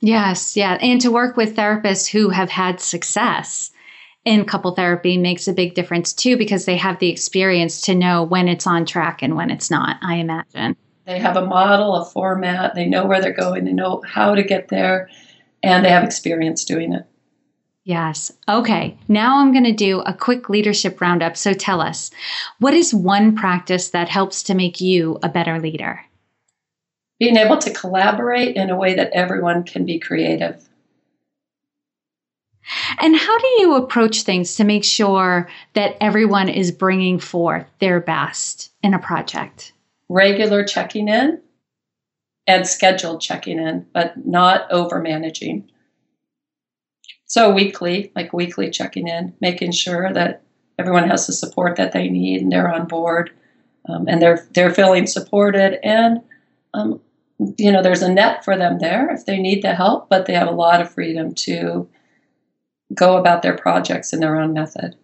Yes, 0.00 0.56
yeah. 0.56 0.78
And 0.80 1.00
to 1.00 1.10
work 1.10 1.36
with 1.36 1.56
therapists 1.56 2.06
who 2.08 2.28
have 2.28 2.50
had 2.50 2.80
success 2.80 3.72
in 4.26 4.44
couple 4.44 4.72
therapy 4.72 5.16
makes 5.16 5.48
a 5.48 5.52
big 5.52 5.74
difference 5.74 6.12
too 6.12 6.36
because 6.36 6.66
they 6.66 6.76
have 6.76 6.98
the 6.98 7.08
experience 7.08 7.80
to 7.82 7.94
know 7.94 8.24
when 8.24 8.48
it's 8.48 8.66
on 8.66 8.84
track 8.84 9.22
and 9.22 9.36
when 9.36 9.50
it's 9.50 9.70
not, 9.70 9.96
I 10.02 10.16
imagine. 10.16 10.76
They 11.06 11.20
have 11.20 11.36
a 11.36 11.46
model, 11.46 11.94
a 11.94 12.04
format, 12.04 12.74
they 12.74 12.86
know 12.86 13.06
where 13.06 13.22
they're 13.22 13.32
going, 13.32 13.64
they 13.64 13.72
know 13.72 14.02
how 14.04 14.34
to 14.34 14.42
get 14.42 14.68
there, 14.68 15.08
and 15.62 15.84
they 15.84 15.90
have 15.90 16.02
experience 16.02 16.64
doing 16.64 16.92
it. 16.92 17.06
Yes. 17.84 18.32
Okay. 18.48 18.98
Now 19.06 19.38
I'm 19.38 19.52
going 19.52 19.64
to 19.64 19.72
do 19.72 20.00
a 20.00 20.12
quick 20.12 20.48
leadership 20.48 21.00
roundup. 21.00 21.36
So 21.36 21.52
tell 21.52 21.80
us, 21.80 22.10
what 22.58 22.74
is 22.74 22.92
one 22.92 23.36
practice 23.36 23.90
that 23.90 24.08
helps 24.08 24.42
to 24.44 24.54
make 24.54 24.80
you 24.80 25.20
a 25.22 25.28
better 25.28 25.60
leader? 25.60 26.00
Being 27.20 27.36
able 27.36 27.58
to 27.58 27.72
collaborate 27.72 28.56
in 28.56 28.70
a 28.70 28.76
way 28.76 28.94
that 28.94 29.12
everyone 29.12 29.62
can 29.62 29.86
be 29.86 30.00
creative. 30.00 30.68
And 32.98 33.16
how 33.16 33.38
do 33.38 33.46
you 33.58 33.74
approach 33.76 34.22
things 34.22 34.56
to 34.56 34.64
make 34.64 34.84
sure 34.84 35.48
that 35.74 35.96
everyone 36.00 36.48
is 36.48 36.72
bringing 36.72 37.18
forth 37.18 37.66
their 37.78 38.00
best 38.00 38.70
in 38.82 38.94
a 38.94 38.98
project? 38.98 39.72
Regular 40.08 40.64
checking 40.64 41.08
in 41.08 41.40
and 42.46 42.66
scheduled 42.66 43.20
checking 43.20 43.58
in, 43.58 43.86
but 43.92 44.26
not 44.26 44.70
over 44.70 45.00
managing. 45.00 45.70
So 47.26 47.52
weekly, 47.52 48.12
like 48.14 48.32
weekly 48.32 48.70
checking 48.70 49.08
in, 49.08 49.34
making 49.40 49.72
sure 49.72 50.12
that 50.12 50.42
everyone 50.78 51.08
has 51.08 51.26
the 51.26 51.32
support 51.32 51.76
that 51.76 51.92
they 51.92 52.08
need 52.08 52.42
and 52.42 52.52
they're 52.52 52.72
on 52.72 52.86
board 52.86 53.30
um, 53.88 54.06
and 54.08 54.20
they're 54.20 54.46
they're 54.52 54.74
feeling 54.74 55.06
supported 55.06 55.78
and 55.84 56.20
um, 56.74 57.00
you 57.56 57.72
know 57.72 57.82
there's 57.82 58.02
a 58.02 58.12
net 58.12 58.44
for 58.44 58.56
them 58.56 58.78
there 58.78 59.10
if 59.12 59.26
they 59.26 59.38
need 59.38 59.62
the 59.62 59.74
help, 59.74 60.08
but 60.08 60.26
they 60.26 60.34
have 60.34 60.48
a 60.48 60.52
lot 60.52 60.80
of 60.80 60.90
freedom 60.90 61.34
to 61.34 61.88
go 62.94 63.16
about 63.16 63.42
their 63.42 63.56
projects 63.56 64.12
in 64.12 64.20
their 64.20 64.36
own 64.36 64.52
method. 64.52 64.96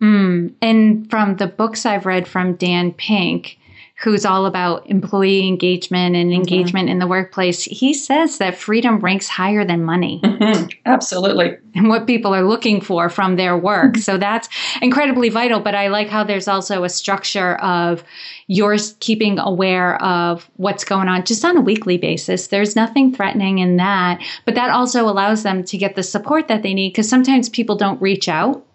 Mm. 0.00 0.54
And 0.60 1.08
from 1.10 1.36
the 1.36 1.46
books 1.46 1.86
I've 1.86 2.06
read 2.06 2.28
from 2.28 2.56
Dan 2.56 2.92
Pink, 2.92 3.58
who's 3.98 4.26
all 4.26 4.44
about 4.44 4.86
employee 4.90 5.46
engagement 5.46 6.16
and 6.16 6.30
mm-hmm. 6.30 6.40
engagement 6.40 6.90
in 6.90 6.98
the 6.98 7.06
workplace, 7.06 7.64
he 7.64 7.94
says 7.94 8.36
that 8.38 8.54
freedom 8.54 8.98
ranks 9.00 9.26
higher 9.26 9.64
than 9.64 9.82
money. 9.82 10.20
Mm-hmm. 10.22 10.68
Absolutely. 10.84 11.56
And 11.74 11.88
what 11.88 12.06
people 12.06 12.34
are 12.34 12.42
looking 12.42 12.82
for 12.82 13.08
from 13.08 13.36
their 13.36 13.56
work. 13.56 13.94
Mm-hmm. 13.94 14.02
So 14.02 14.18
that's 14.18 14.50
incredibly 14.82 15.30
vital. 15.30 15.60
But 15.60 15.74
I 15.74 15.88
like 15.88 16.08
how 16.08 16.24
there's 16.24 16.46
also 16.46 16.84
a 16.84 16.90
structure 16.90 17.54
of 17.56 18.04
yours 18.48 18.96
keeping 19.00 19.38
aware 19.38 20.00
of 20.02 20.48
what's 20.56 20.84
going 20.84 21.08
on 21.08 21.24
just 21.24 21.44
on 21.44 21.56
a 21.56 21.62
weekly 21.62 21.96
basis. 21.96 22.48
There's 22.48 22.76
nothing 22.76 23.14
threatening 23.14 23.58
in 23.58 23.78
that. 23.78 24.22
But 24.44 24.56
that 24.56 24.70
also 24.70 25.08
allows 25.08 25.42
them 25.42 25.64
to 25.64 25.78
get 25.78 25.96
the 25.96 26.02
support 26.02 26.48
that 26.48 26.62
they 26.62 26.74
need 26.74 26.90
because 26.90 27.08
sometimes 27.08 27.48
people 27.48 27.76
don't 27.76 28.00
reach 28.02 28.28
out 28.28 28.65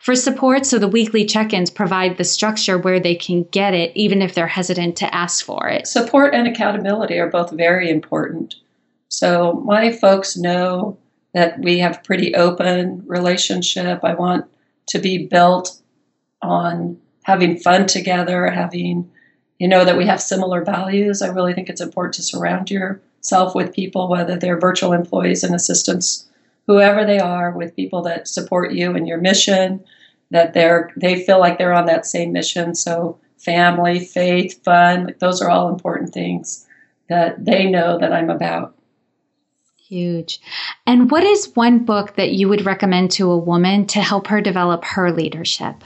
for 0.00 0.16
support. 0.16 0.66
So 0.66 0.78
the 0.78 0.88
weekly 0.88 1.24
check 1.24 1.52
ins 1.52 1.70
provide 1.70 2.16
the 2.16 2.24
structure 2.24 2.78
where 2.78 2.98
they 2.98 3.14
can 3.14 3.44
get 3.44 3.74
it, 3.74 3.92
even 3.94 4.22
if 4.22 4.34
they're 4.34 4.46
hesitant 4.46 4.96
to 4.96 5.14
ask 5.14 5.44
for 5.44 5.68
it. 5.68 5.86
Support 5.86 6.34
and 6.34 6.48
accountability 6.48 7.18
are 7.18 7.28
both 7.28 7.52
very 7.52 7.88
important. 7.88 8.56
So 9.08 9.62
my 9.64 9.92
folks 9.92 10.36
know 10.36 10.98
that 11.34 11.60
we 11.60 11.78
have 11.78 12.02
pretty 12.02 12.34
open 12.34 13.02
relationship. 13.06 14.00
I 14.02 14.14
want 14.14 14.46
to 14.86 14.98
be 14.98 15.26
built 15.26 15.78
on 16.42 16.98
having 17.24 17.58
fun 17.58 17.86
together, 17.86 18.50
having 18.50 19.10
you 19.58 19.68
know 19.68 19.84
that 19.84 19.98
we 19.98 20.06
have 20.06 20.22
similar 20.22 20.64
values. 20.64 21.20
I 21.20 21.28
really 21.28 21.52
think 21.52 21.68
it's 21.68 21.82
important 21.82 22.14
to 22.14 22.22
surround 22.22 22.70
yourself 22.70 23.54
with 23.54 23.74
people, 23.74 24.08
whether 24.08 24.36
they're 24.36 24.58
virtual 24.58 24.94
employees 24.94 25.44
and 25.44 25.54
assistants 25.54 26.29
whoever 26.66 27.04
they 27.04 27.18
are, 27.18 27.50
with 27.50 27.76
people 27.76 28.02
that 28.02 28.28
support 28.28 28.72
you 28.72 28.94
and 28.94 29.06
your 29.06 29.18
mission, 29.18 29.84
that 30.30 30.54
they're 30.54 30.90
they 30.96 31.24
feel 31.24 31.40
like 31.40 31.58
they're 31.58 31.72
on 31.72 31.86
that 31.86 32.06
same 32.06 32.32
mission. 32.32 32.74
So 32.74 33.18
family, 33.38 34.00
faith, 34.00 34.62
fun 34.64 35.06
like 35.06 35.18
those 35.18 35.42
are 35.42 35.50
all 35.50 35.68
important 35.68 36.12
things 36.12 36.66
that 37.08 37.44
they 37.44 37.68
know 37.68 37.98
that 37.98 38.12
I'm 38.12 38.30
about. 38.30 38.74
Huge. 39.76 40.40
And 40.86 41.10
what 41.10 41.24
is 41.24 41.50
one 41.54 41.84
book 41.84 42.14
that 42.14 42.30
you 42.30 42.48
would 42.48 42.64
recommend 42.64 43.10
to 43.12 43.30
a 43.30 43.36
woman 43.36 43.86
to 43.88 44.00
help 44.00 44.28
her 44.28 44.40
develop 44.40 44.84
her 44.84 45.10
leadership? 45.10 45.82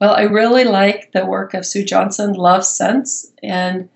Well, 0.00 0.14
I 0.14 0.22
really 0.22 0.64
like 0.64 1.10
the 1.12 1.26
work 1.26 1.54
of 1.54 1.66
Sue 1.66 1.84
Johnson, 1.84 2.34
Love 2.34 2.64
Sense, 2.64 3.32
and 3.42 3.88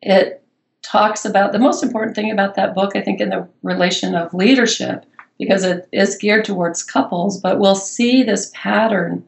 it 0.00 0.44
talks 0.86 1.24
about 1.24 1.52
the 1.52 1.58
most 1.58 1.82
important 1.82 2.14
thing 2.14 2.30
about 2.30 2.54
that 2.54 2.74
book, 2.74 2.94
I 2.94 3.00
think, 3.00 3.20
in 3.20 3.30
the 3.30 3.48
relation 3.62 4.14
of 4.14 4.32
leadership 4.32 5.04
because 5.38 5.64
it 5.64 5.88
is 5.92 6.16
geared 6.16 6.44
towards 6.44 6.82
couples, 6.82 7.40
but 7.40 7.58
we'll 7.58 7.74
see 7.74 8.22
this 8.22 8.50
pattern 8.54 9.24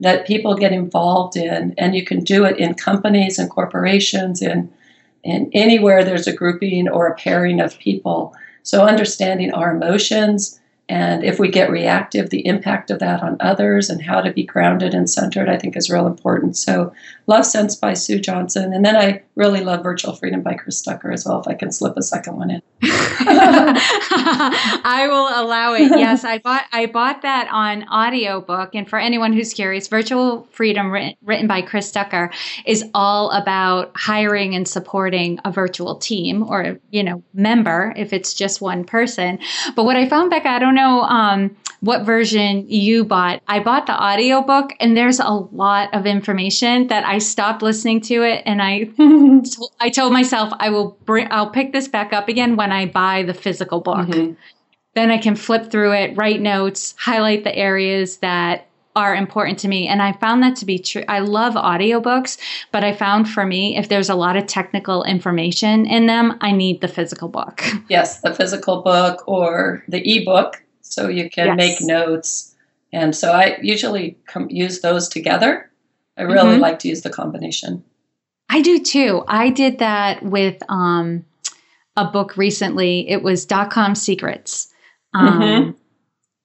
that 0.00 0.26
people 0.26 0.56
get 0.56 0.72
involved 0.72 1.36
in, 1.36 1.74
and 1.78 1.94
you 1.94 2.04
can 2.04 2.24
do 2.24 2.44
it 2.44 2.58
in 2.58 2.74
companies 2.74 3.38
and 3.38 3.50
corporations 3.50 4.42
and 4.42 4.72
and 5.24 5.48
anywhere 5.52 6.02
there's 6.02 6.26
a 6.26 6.34
grouping 6.34 6.88
or 6.88 7.06
a 7.06 7.14
pairing 7.14 7.60
of 7.60 7.78
people. 7.78 8.34
So 8.64 8.84
understanding 8.84 9.52
our 9.52 9.72
emotions 9.72 10.58
and 10.88 11.24
if 11.24 11.38
we 11.38 11.48
get 11.48 11.70
reactive, 11.70 12.28
the 12.28 12.46
impact 12.46 12.90
of 12.90 12.98
that 12.98 13.22
on 13.22 13.38
others 13.40 13.88
and 13.88 14.02
how 14.02 14.20
to 14.20 14.32
be 14.32 14.42
grounded 14.42 14.92
and 14.92 15.08
centered, 15.08 15.48
I 15.48 15.56
think 15.56 15.74
is 15.74 15.88
real 15.88 16.06
important. 16.06 16.54
So, 16.56 16.92
Love 17.26 17.46
Sense 17.46 17.76
by 17.76 17.94
Sue 17.94 18.18
Johnson. 18.18 18.74
And 18.74 18.84
then 18.84 18.96
I 18.96 19.22
really 19.34 19.62
love 19.62 19.82
Virtual 19.82 20.14
Freedom 20.14 20.42
by 20.42 20.54
Chris 20.54 20.82
Ducker 20.82 21.12
as 21.12 21.24
well, 21.24 21.40
if 21.40 21.46
I 21.46 21.54
can 21.54 21.70
slip 21.70 21.96
a 21.96 22.02
second 22.02 22.36
one 22.36 22.50
in. 22.50 22.62
I 24.84 25.06
will 25.08 25.28
allow 25.44 25.74
it. 25.74 25.92
Yes, 25.96 26.24
I 26.24 26.38
bought 26.38 26.64
I 26.72 26.86
bought 26.86 27.22
that 27.22 27.48
on 27.52 27.88
audiobook. 27.88 28.74
And 28.74 28.88
for 28.88 28.98
anyone 28.98 29.32
who's 29.32 29.54
curious, 29.54 29.86
Virtual 29.86 30.48
Freedom 30.50 30.90
written, 30.90 31.14
written 31.22 31.46
by 31.46 31.62
Chris 31.62 31.92
Ducker 31.92 32.32
is 32.66 32.84
all 32.92 33.30
about 33.30 33.92
hiring 33.94 34.56
and 34.56 34.66
supporting 34.66 35.38
a 35.44 35.52
virtual 35.52 35.96
team 35.96 36.42
or, 36.42 36.80
you 36.90 37.04
know, 37.04 37.22
member 37.34 37.92
if 37.96 38.12
it's 38.12 38.34
just 38.34 38.60
one 38.60 38.82
person. 38.84 39.38
But 39.76 39.84
what 39.84 39.96
I 39.96 40.08
found, 40.08 40.30
Becca, 40.30 40.48
I 40.48 40.58
don't 40.58 40.72
don't 40.72 40.74
know 40.74 41.02
um, 41.02 41.56
what 41.80 42.04
version 42.04 42.68
you 42.68 43.04
bought. 43.04 43.42
I 43.46 43.60
bought 43.60 43.86
the 43.86 44.00
audiobook 44.00 44.72
and 44.80 44.96
there's 44.96 45.20
a 45.20 45.28
lot 45.28 45.92
of 45.94 46.06
information 46.06 46.86
that 46.88 47.04
I 47.04 47.18
stopped 47.18 47.62
listening 47.62 48.00
to 48.02 48.22
it 48.22 48.42
and 48.46 48.62
I 48.62 48.84
I 49.80 49.90
told 49.90 50.12
myself 50.12 50.52
I 50.58 50.70
will 50.70 50.96
bring 51.04 51.28
I'll 51.30 51.50
pick 51.50 51.72
this 51.72 51.88
back 51.88 52.12
up 52.12 52.28
again 52.28 52.56
when 52.56 52.72
I 52.72 52.86
buy 52.86 53.22
the 53.22 53.34
physical 53.34 53.80
book. 53.80 54.08
Mm-hmm. 54.08 54.34
Then 54.94 55.10
I 55.10 55.18
can 55.18 55.36
flip 55.36 55.70
through 55.70 55.92
it, 55.92 56.16
write 56.16 56.40
notes, 56.40 56.94
highlight 56.98 57.44
the 57.44 57.54
areas 57.54 58.18
that 58.18 58.68
are 58.94 59.14
important 59.14 59.58
to 59.58 59.68
me 59.68 59.88
and 59.88 60.02
i 60.02 60.12
found 60.12 60.42
that 60.42 60.54
to 60.56 60.66
be 60.66 60.78
true 60.78 61.02
i 61.08 61.18
love 61.18 61.54
audiobooks 61.54 62.38
but 62.72 62.84
i 62.84 62.92
found 62.92 63.28
for 63.28 63.46
me 63.46 63.76
if 63.76 63.88
there's 63.88 64.10
a 64.10 64.14
lot 64.14 64.36
of 64.36 64.46
technical 64.46 65.02
information 65.04 65.86
in 65.86 66.06
them 66.06 66.36
i 66.40 66.52
need 66.52 66.80
the 66.80 66.88
physical 66.88 67.28
book 67.28 67.64
yes 67.88 68.20
the 68.20 68.34
physical 68.34 68.82
book 68.82 69.26
or 69.26 69.82
the 69.88 70.02
ebook 70.04 70.62
so 70.82 71.08
you 71.08 71.30
can 71.30 71.46
yes. 71.46 71.56
make 71.56 71.80
notes 71.80 72.54
and 72.92 73.16
so 73.16 73.32
i 73.32 73.58
usually 73.62 74.18
com- 74.26 74.50
use 74.50 74.80
those 74.80 75.08
together 75.08 75.70
i 76.18 76.22
really 76.22 76.52
mm-hmm. 76.52 76.60
like 76.60 76.78
to 76.78 76.88
use 76.88 77.00
the 77.00 77.10
combination 77.10 77.82
i 78.52 78.60
do 78.60 78.78
too 78.78 79.24
i 79.28 79.50
did 79.50 79.78
that 79.78 80.22
with 80.22 80.62
um, 80.68 81.24
a 81.96 82.04
book 82.04 82.36
recently 82.36 83.08
it 83.08 83.22
was 83.22 83.44
dot 83.44 83.70
com 83.70 83.94
secrets 83.94 84.68
um, 85.14 85.40
mm-hmm 85.40 85.70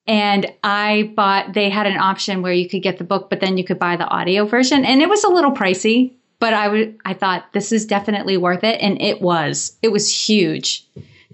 and 0.07 0.51
I 0.63 1.11
bought, 1.15 1.53
they 1.53 1.69
had 1.69 1.85
an 1.85 1.97
option 1.97 2.41
where 2.41 2.53
you 2.53 2.69
could 2.69 2.81
get 2.81 2.97
the 2.97 3.03
book, 3.03 3.29
but 3.29 3.41
then 3.41 3.57
you 3.57 3.65
could 3.65 3.77
buy 3.77 3.97
the 3.97 4.07
audio 4.07 4.45
version. 4.45 4.85
And 4.85 5.01
it 5.01 5.09
was 5.09 5.23
a 5.25 5.29
little 5.29 5.51
pricey, 5.51 6.13
but 6.39 6.53
I 6.53 6.69
would, 6.69 6.97
I 7.03 7.13
thought 7.13 7.51
this 7.51 7.73
is 7.73 7.85
definitely 7.85 8.37
worth 8.37 8.63
it. 8.63 8.79
And 8.81 9.01
it 9.01 9.21
was, 9.21 9.77
it 9.81 9.91
was 9.91 10.09
huge 10.09 10.87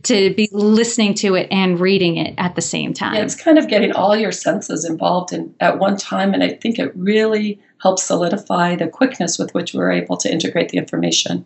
to 0.03 0.33
be 0.33 0.49
listening 0.51 1.13
to 1.13 1.35
it 1.35 1.47
and 1.51 1.79
reading 1.79 2.17
it 2.17 2.33
at 2.39 2.55
the 2.55 2.61
same 2.61 2.93
time. 2.93 3.13
Yeah, 3.13 3.21
it's 3.21 3.41
kind 3.41 3.59
of 3.59 3.67
getting 3.67 3.91
all 3.91 4.15
your 4.15 4.31
senses 4.31 4.85
involved 4.85 5.31
in 5.31 5.53
at 5.59 5.77
one 5.77 5.95
time. 5.95 6.33
And 6.33 6.43
I 6.43 6.49
think 6.49 6.79
it 6.79 6.91
really 6.95 7.61
helps 7.83 8.03
solidify 8.03 8.77
the 8.77 8.87
quickness 8.87 9.37
with 9.37 9.53
which 9.53 9.73
we're 9.73 9.91
able 9.91 10.15
to 10.15 10.31
integrate 10.31 10.69
the 10.69 10.77
information. 10.77 11.43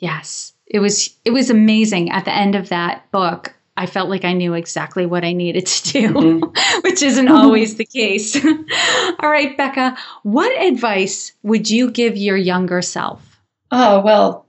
Yes. 0.00 0.52
It 0.66 0.80
was 0.80 1.16
it 1.24 1.30
was 1.30 1.48
amazing 1.48 2.10
at 2.10 2.24
the 2.24 2.34
end 2.34 2.56
of 2.56 2.68
that 2.68 3.10
book. 3.12 3.54
I 3.76 3.86
felt 3.86 4.10
like 4.10 4.24
I 4.24 4.32
knew 4.32 4.54
exactly 4.54 5.06
what 5.06 5.24
I 5.24 5.32
needed 5.32 5.66
to 5.66 5.92
do, 5.92 6.08
mm-hmm. 6.12 6.80
which 6.82 7.02
isn't 7.02 7.28
always 7.28 7.76
the 7.76 7.86
case. 7.86 8.36
All 8.44 9.30
right, 9.30 9.56
Becca, 9.56 9.96
what 10.22 10.60
advice 10.60 11.32
would 11.44 11.70
you 11.70 11.90
give 11.90 12.16
your 12.16 12.36
younger 12.36 12.82
self? 12.82 13.40
Oh, 13.70 14.00
well, 14.00 14.46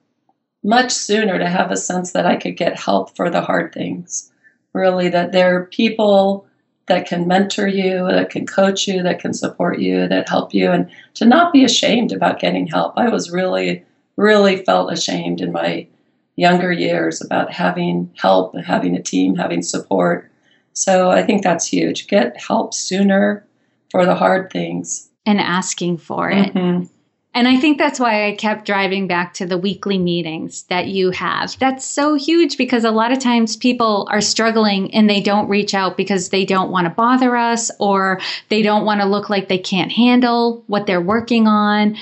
much 0.63 0.91
sooner 0.91 1.37
to 1.37 1.47
have 1.47 1.71
a 1.71 1.77
sense 1.77 2.11
that 2.11 2.25
I 2.25 2.35
could 2.35 2.57
get 2.57 2.79
help 2.79 3.15
for 3.15 3.29
the 3.29 3.41
hard 3.41 3.73
things. 3.73 4.31
Really, 4.73 5.09
that 5.09 5.31
there 5.31 5.55
are 5.55 5.65
people 5.65 6.47
that 6.91 7.07
can 7.07 7.25
mentor 7.25 7.67
you, 7.67 8.05
that 8.05 8.29
can 8.29 8.45
coach 8.45 8.85
you, 8.85 9.01
that 9.01 9.19
can 9.19 9.33
support 9.33 9.79
you, 9.79 10.09
that 10.09 10.27
help 10.27 10.53
you, 10.53 10.69
and 10.69 10.91
to 11.13 11.25
not 11.25 11.53
be 11.53 11.63
ashamed 11.63 12.11
about 12.11 12.39
getting 12.39 12.67
help. 12.67 12.93
I 12.97 13.07
was 13.07 13.31
really, 13.31 13.85
really 14.17 14.57
felt 14.65 14.91
ashamed 14.91 15.39
in 15.39 15.53
my 15.53 15.87
younger 16.35 16.69
years 16.69 17.23
about 17.23 17.53
having 17.53 18.11
help, 18.17 18.57
having 18.57 18.93
a 18.97 19.01
team, 19.01 19.35
having 19.35 19.61
support. 19.61 20.29
So 20.73 21.09
I 21.09 21.23
think 21.23 21.43
that's 21.43 21.65
huge. 21.65 22.07
Get 22.07 22.35
help 22.41 22.73
sooner 22.73 23.45
for 23.89 24.05
the 24.05 24.15
hard 24.15 24.51
things. 24.51 25.09
And 25.25 25.39
asking 25.39 25.97
for 25.97 26.29
it. 26.29 26.53
Mm-hmm. 26.53 26.87
And 27.33 27.47
I 27.47 27.57
think 27.57 27.77
that's 27.77 27.99
why 27.99 28.27
I 28.27 28.35
kept 28.35 28.65
driving 28.65 29.07
back 29.07 29.33
to 29.35 29.45
the 29.45 29.57
weekly 29.57 29.97
meetings 29.97 30.63
that 30.63 30.87
you 30.87 31.11
have. 31.11 31.57
That's 31.59 31.85
so 31.85 32.15
huge 32.15 32.57
because 32.57 32.83
a 32.83 32.91
lot 32.91 33.13
of 33.13 33.19
times 33.19 33.55
people 33.55 34.05
are 34.11 34.19
struggling 34.19 34.93
and 34.93 35.09
they 35.09 35.21
don't 35.21 35.47
reach 35.47 35.73
out 35.73 35.95
because 35.95 36.29
they 36.29 36.43
don't 36.43 36.71
want 36.71 36.85
to 36.85 36.89
bother 36.89 37.37
us 37.37 37.71
or 37.79 38.19
they 38.49 38.61
don't 38.61 38.83
want 38.83 38.99
to 38.99 39.07
look 39.07 39.29
like 39.29 39.47
they 39.47 39.57
can't 39.57 39.93
handle 39.93 40.63
what 40.67 40.87
they're 40.87 40.99
working 40.99 41.47
on. 41.47 41.95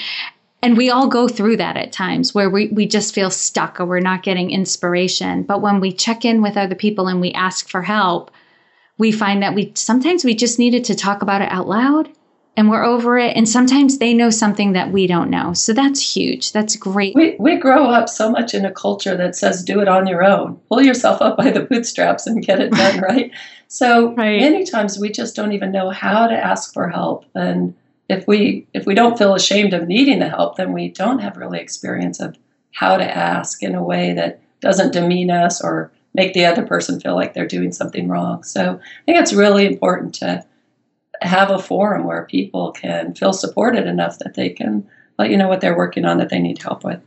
And 0.63 0.75
we 0.75 0.89
all 0.89 1.07
go 1.07 1.27
through 1.27 1.57
that 1.57 1.77
at 1.77 1.91
times 1.91 2.33
where 2.33 2.49
we, 2.49 2.69
we 2.69 2.87
just 2.87 3.13
feel 3.13 3.29
stuck 3.29 3.79
or 3.79 3.85
we're 3.85 3.99
not 3.99 4.23
getting 4.23 4.49
inspiration. 4.49 5.43
But 5.43 5.61
when 5.61 5.79
we 5.79 5.91
check 5.91 6.25
in 6.25 6.41
with 6.41 6.57
other 6.57 6.75
people 6.75 7.07
and 7.07 7.21
we 7.21 7.31
ask 7.33 7.69
for 7.69 7.83
help, 7.83 8.31
we 8.97 9.11
find 9.11 9.43
that 9.43 9.53
we 9.53 9.71
sometimes 9.75 10.25
we 10.25 10.33
just 10.33 10.57
needed 10.59 10.83
to 10.85 10.95
talk 10.95 11.21
about 11.21 11.41
it 11.41 11.51
out 11.51 11.67
loud 11.67 12.09
and 12.57 12.69
we're 12.69 12.83
over 12.83 13.17
it. 13.17 13.37
And 13.37 13.47
sometimes 13.47 13.97
they 13.97 14.13
know 14.13 14.29
something 14.29 14.73
that 14.73 14.91
we 14.91 15.07
don't 15.07 15.29
know. 15.29 15.53
So 15.53 15.71
that's 15.71 16.15
huge. 16.15 16.51
That's 16.51 16.75
great. 16.75 17.15
We, 17.15 17.35
we 17.39 17.55
grow 17.55 17.85
up 17.85 18.09
so 18.09 18.29
much 18.29 18.53
in 18.53 18.65
a 18.65 18.71
culture 18.71 19.15
that 19.15 19.35
says 19.35 19.63
do 19.63 19.79
it 19.79 19.87
on 19.87 20.07
your 20.07 20.23
own, 20.23 20.59
pull 20.67 20.81
yourself 20.81 21.21
up 21.21 21.37
by 21.37 21.51
the 21.51 21.61
bootstraps 21.61 22.27
and 22.27 22.43
get 22.43 22.59
it 22.59 22.71
done, 22.71 22.99
right? 23.01 23.31
So 23.67 24.13
right. 24.15 24.41
many 24.41 24.65
times 24.65 24.99
we 24.99 25.09
just 25.09 25.35
don't 25.35 25.53
even 25.53 25.71
know 25.71 25.89
how 25.89 26.27
to 26.27 26.35
ask 26.35 26.73
for 26.73 26.89
help. 26.89 27.25
And 27.33 27.75
if 28.09 28.27
we 28.27 28.67
if 28.73 28.85
we 28.85 28.95
don't 28.95 29.17
feel 29.17 29.35
ashamed 29.35 29.73
of 29.73 29.87
needing 29.87 30.19
the 30.19 30.27
help, 30.27 30.57
then 30.57 30.73
we 30.73 30.89
don't 30.89 31.19
have 31.19 31.37
really 31.37 31.59
experience 31.59 32.19
of 32.19 32.35
how 32.73 32.97
to 32.97 33.05
ask 33.17 33.61
in 33.63 33.75
a 33.75 33.83
way 33.83 34.13
that 34.13 34.41
doesn't 34.61 34.93
demean 34.93 35.31
us 35.31 35.63
or 35.63 35.91
make 36.13 36.33
the 36.33 36.45
other 36.45 36.65
person 36.65 36.99
feel 36.99 37.15
like 37.15 37.33
they're 37.33 37.47
doing 37.47 37.71
something 37.71 38.07
wrong. 38.07 38.43
So 38.43 38.79
I 38.81 39.05
think 39.05 39.19
it's 39.19 39.33
really 39.33 39.65
important 39.65 40.15
to 40.15 40.43
have 41.21 41.51
a 41.51 41.59
forum 41.59 42.05
where 42.05 42.25
people 42.25 42.71
can 42.71 43.13
feel 43.13 43.33
supported 43.33 43.87
enough 43.87 44.19
that 44.19 44.35
they 44.35 44.49
can 44.49 44.87
let 45.17 45.29
you 45.29 45.37
know 45.37 45.47
what 45.47 45.61
they're 45.61 45.77
working 45.77 46.05
on 46.05 46.17
that 46.17 46.29
they 46.29 46.39
need 46.39 46.61
help 46.61 46.83
with. 46.83 47.01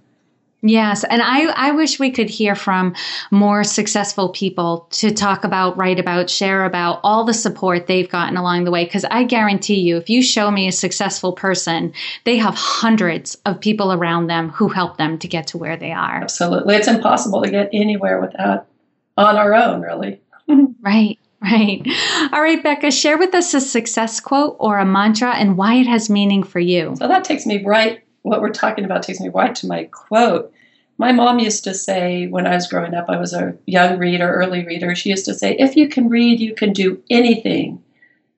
Yes, 0.65 1.03
and 1.03 1.21
I, 1.21 1.47
I 1.47 1.73
wish 1.73 1.99
we 1.99 2.13
could 2.13 2.31
hear 2.31 2.55
from 2.55 2.95
more 3.33 3.65
successful 3.65 4.29
people 4.29 4.87
to 4.93 5.11
talk 5.11 5.43
about, 5.43 5.77
write 5.77 5.99
about, 5.99 6.31
share 6.31 6.65
about 6.65 7.01
all 7.03 7.25
the 7.25 7.35
support 7.35 7.89
they've 7.89 8.09
gotten 8.09 8.37
along 8.37 8.63
the 8.63 8.71
way. 8.71 8.85
Because 8.85 9.05
I 9.05 9.25
guarantee 9.25 9.81
you, 9.81 9.97
if 9.97 10.09
you 10.09 10.23
show 10.23 10.53
me 10.53 10.69
a 10.69 10.73
successful 10.73 11.33
person, 11.33 11.93
they 12.23 12.37
have 12.37 12.55
hundreds 12.55 13.37
of 13.45 13.61
people 13.61 13.93
around 13.93 14.29
them 14.29 14.51
who 14.51 14.69
help 14.69 14.99
them 14.99 15.19
to 15.19 15.27
get 15.27 15.49
to 15.49 15.59
where 15.59 15.77
they 15.77 15.91
are. 15.91 16.23
Absolutely. 16.23 16.77
It's 16.77 16.87
impossible 16.87 17.43
to 17.43 17.51
get 17.51 17.69
anywhere 17.73 18.21
without 18.21 18.69
on 19.17 19.37
our 19.37 19.55
own, 19.55 19.81
really. 19.81 20.21
right. 20.81 21.19
Right. 21.53 21.85
All 22.33 22.41
right, 22.41 22.63
Becca, 22.63 22.93
share 22.93 23.19
with 23.19 23.35
us 23.35 23.53
a 23.53 23.61
success 23.61 24.21
quote 24.21 24.57
or 24.61 24.79
a 24.79 24.87
mantra 24.87 25.35
and 25.35 25.57
why 25.57 25.75
it 25.75 25.89
has 25.89 26.09
meaning 26.09 26.45
for 26.45 26.61
you. 26.61 26.95
So 26.97 27.09
that 27.09 27.25
takes 27.25 27.47
me 27.47 27.65
right, 27.65 28.01
what 28.23 28.41
we're 28.41 28.51
talking 28.51 28.85
about 28.85 29.03
takes 29.03 29.19
me 29.19 29.29
right 29.29 29.53
to 29.57 29.67
my 29.67 29.85
quote. 29.85 30.53
My 30.99 31.11
mom 31.11 31.41
used 31.41 31.65
to 31.65 31.75
say 31.75 32.29
when 32.29 32.47
I 32.47 32.55
was 32.55 32.69
growing 32.69 32.95
up, 32.95 33.07
I 33.09 33.19
was 33.19 33.33
a 33.33 33.57
young 33.67 33.99
reader, 33.99 34.33
early 34.33 34.65
reader, 34.65 34.95
she 34.95 35.11
used 35.11 35.25
to 35.25 35.35
say, 35.35 35.57
if 35.59 35.75
you 35.75 35.89
can 35.89 36.09
read, 36.09 36.39
you 36.39 36.55
can 36.55 36.73
do 36.73 37.03
anything, 37.11 37.83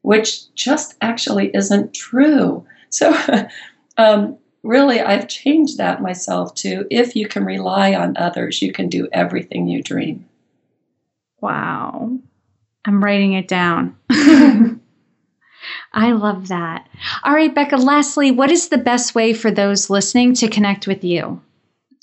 which 0.01 0.55
just 0.55 0.95
actually 1.03 1.51
isn't 1.55 1.93
true. 1.93 2.65
So, 2.89 3.15
um, 3.99 4.39
really, 4.63 5.03
I've 5.03 5.29
changed 5.29 5.77
that 5.77 6.01
myself 6.01 6.55
to 6.57 6.87
if 6.91 7.15
you 7.15 7.29
can 7.29 7.45
rely 7.45 7.95
on 7.95 8.17
others, 8.17 8.63
you 8.63 8.73
can 8.73 8.89
do 8.89 9.09
everything 9.13 9.69
you 9.69 9.83
dream. 9.83 10.27
Wow. 11.43 12.19
I'm 12.85 13.03
writing 13.03 13.33
it 13.33 13.49
down. 13.49 13.97
I 15.93 16.13
love 16.13 16.49
that. 16.49 16.89
All 17.23 17.33
right, 17.33 17.55
Becca, 17.55 17.77
lastly, 17.77 18.31
what 18.31 18.51
is 18.51 18.69
the 18.69 18.79
best 18.79 19.15
way 19.15 19.33
for 19.33 19.51
those 19.51 19.89
listening 19.89 20.35
to 20.35 20.49
connect 20.49 20.87
with 20.87 21.03
you? 21.05 21.41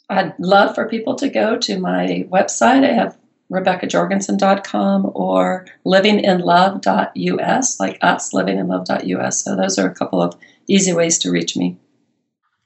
I'd 0.10 0.34
love 0.40 0.76
for 0.76 0.90
people 0.90 1.16
to 1.16 1.30
go 1.30 1.58
to 1.58 1.80
my 1.80 2.26
website. 2.30 2.84
I 2.84 2.94
have 2.94 3.18
RebeccaJorgensen.com 3.52 5.12
or 5.14 5.68
livinginlove.us, 5.86 7.80
like 7.80 7.98
us, 8.02 8.34
livinginlove.us. 8.34 9.44
So 9.44 9.56
those 9.56 9.78
are 9.78 9.88
a 9.88 9.96
couple 9.96 10.22
of 10.22 10.36
easy 10.68 10.94
ways 10.94 11.18
to 11.20 11.32
reach 11.32 11.56
me. 11.56 11.78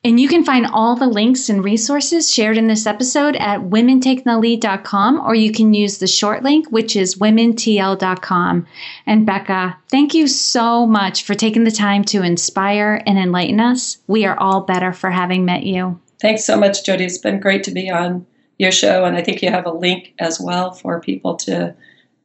And 0.06 0.20
you 0.20 0.28
can 0.28 0.46
find 0.46 0.68
all 0.68 0.96
the 0.96 1.08
links 1.08 1.50
and 1.50 1.64
resources 1.64 2.32
shared 2.32 2.60
in 2.60 2.68
this 2.68 2.86
episode 2.86 3.36
at 3.38 3.62
womentakingthelead.com, 3.62 5.20
or 5.20 5.34
you 5.34 5.52
can 5.52 5.74
use 5.74 5.98
the 5.98 6.06
short 6.06 6.44
link, 6.44 6.70
which 6.70 6.96
is 6.96 7.16
womentl.com. 7.16 8.68
And 9.08 9.26
Becca, 9.26 9.80
thank 9.90 10.14
you 10.14 10.28
so 10.28 10.86
much 10.86 11.24
for 11.24 11.34
taking 11.34 11.64
the 11.64 11.72
time 11.72 12.04
to 12.04 12.22
inspire 12.22 13.02
and 13.08 13.18
enlighten 13.18 13.60
us. 13.60 13.98
We 14.06 14.26
are 14.26 14.38
all 14.38 14.62
better 14.62 14.94
for 14.94 15.10
having 15.10 15.44
met 15.44 15.64
you. 15.64 16.00
Thanks 16.22 16.46
so 16.46 16.56
much, 16.56 16.86
Jody. 16.86 17.06
It's 17.06 17.18
been 17.18 17.40
great 17.40 17.64
to 17.64 17.72
be 17.72 17.90
on 17.90 18.28
your 18.60 18.72
show. 18.72 19.06
And 19.06 19.18
I 19.18 19.24
think 19.24 19.42
you 19.42 19.50
have 19.50 19.66
a 19.66 19.74
link 19.74 20.14
as 20.20 20.40
well 20.40 20.72
for 20.72 21.02
people 21.02 21.36
to 21.38 21.74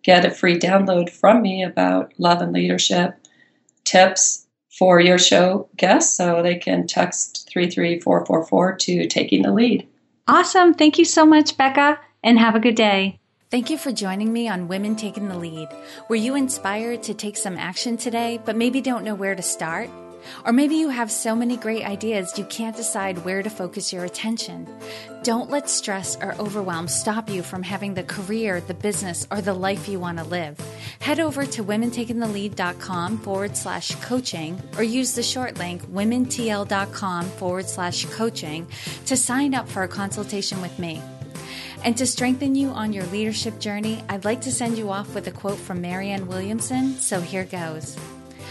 get 0.03 0.27
a 0.27 0.31
free 0.31 0.59
download 0.59 1.09
from 1.09 1.41
me 1.41 1.65
about 1.65 2.13
love 2.19 2.43
and 2.43 2.53
leadership 2.53 3.15
tips 3.85 4.47
for 4.81 4.99
your 4.99 5.19
show 5.19 5.69
guests 5.77 6.17
so 6.17 6.43
they 6.43 6.55
can 6.55 6.87
text 6.87 7.47
33444 7.53 8.77
to 8.77 9.07
taking 9.09 9.43
the 9.43 9.53
lead. 9.53 9.87
Awesome. 10.27 10.73
Thank 10.73 10.97
you 10.97 11.05
so 11.05 11.27
much, 11.27 11.59
Becca, 11.59 12.01
and 12.25 12.39
have 12.39 12.55
a 12.55 12.61
good 12.61 12.77
day. 12.77 13.19
Thank 13.51 13.69
you 13.69 13.77
for 13.77 13.93
joining 13.93 14.33
me 14.33 14.49
on 14.49 14.69
Women 14.69 14.97
Taking 14.97 15.29
the 15.29 15.37
Lead. 15.37 15.69
Were 16.09 16.17
you 16.17 16.35
inspired 16.35 17.03
to 17.03 17.13
take 17.13 17.37
some 17.37 17.59
action 17.59 17.99
today, 17.99 18.41
but 18.43 18.57
maybe 18.57 18.81
don't 18.81 19.05
know 19.05 19.15
where 19.15 19.35
to 19.35 19.43
start? 19.43 19.91
Or 20.45 20.53
maybe 20.53 20.77
you 20.77 20.89
have 20.89 21.11
so 21.11 21.35
many 21.35 21.57
great 21.57 21.85
ideas 21.85 22.39
you 22.39 22.45
can't 22.45 22.77
decide 22.77 23.25
where 23.25 23.43
to 23.43 23.51
focus 23.51 23.93
your 23.93 24.05
attention. 24.05 24.67
Don't 25.23 25.51
let 25.51 25.69
stress 25.69 26.17
or 26.17 26.35
overwhelm 26.39 26.89
stop 26.89 27.29
you 27.29 27.43
from 27.43 27.63
having 27.63 27.95
the 27.95 28.03
career, 28.03 28.61
the 28.61 28.75
business, 28.75 29.27
or 29.31 29.41
the 29.41 29.55
life 29.55 29.89
you 29.89 30.01
want 30.01 30.19
to 30.19 30.25
live. 30.25 30.59
Head 31.01 31.21
over 31.21 31.45
to 31.47 31.65
womentakingthelead.com 31.65 33.19
forward 33.19 33.57
slash 33.57 33.95
coaching 33.97 34.61
or 34.77 34.83
use 34.83 35.15
the 35.15 35.23
short 35.23 35.59
link 35.59 35.83
womentl.com 35.83 37.25
forward 37.25 37.69
slash 37.69 38.05
coaching 38.07 38.67
to 39.07 39.17
sign 39.17 39.55
up 39.55 39.69
for 39.69 39.83
a 39.83 39.89
consultation 39.89 40.61
with 40.63 40.79
me. 40.79 41.03
And 41.83 41.97
to 41.97 42.07
strengthen 42.07 42.55
you 42.55 42.69
on 42.69 42.93
your 42.93 43.05
leadership 43.07 43.59
journey, 43.59 44.05
I'd 44.09 44.25
like 44.25 44.43
to 44.43 44.53
send 44.53 44.77
you 44.77 44.91
off 44.91 45.15
with 45.15 45.27
a 45.29 45.31
quote 45.31 45.59
from 45.59 45.81
Marianne 45.81 46.27
Williamson, 46.27 46.95
so 46.97 47.21
here 47.21 47.45
goes. 47.45 47.97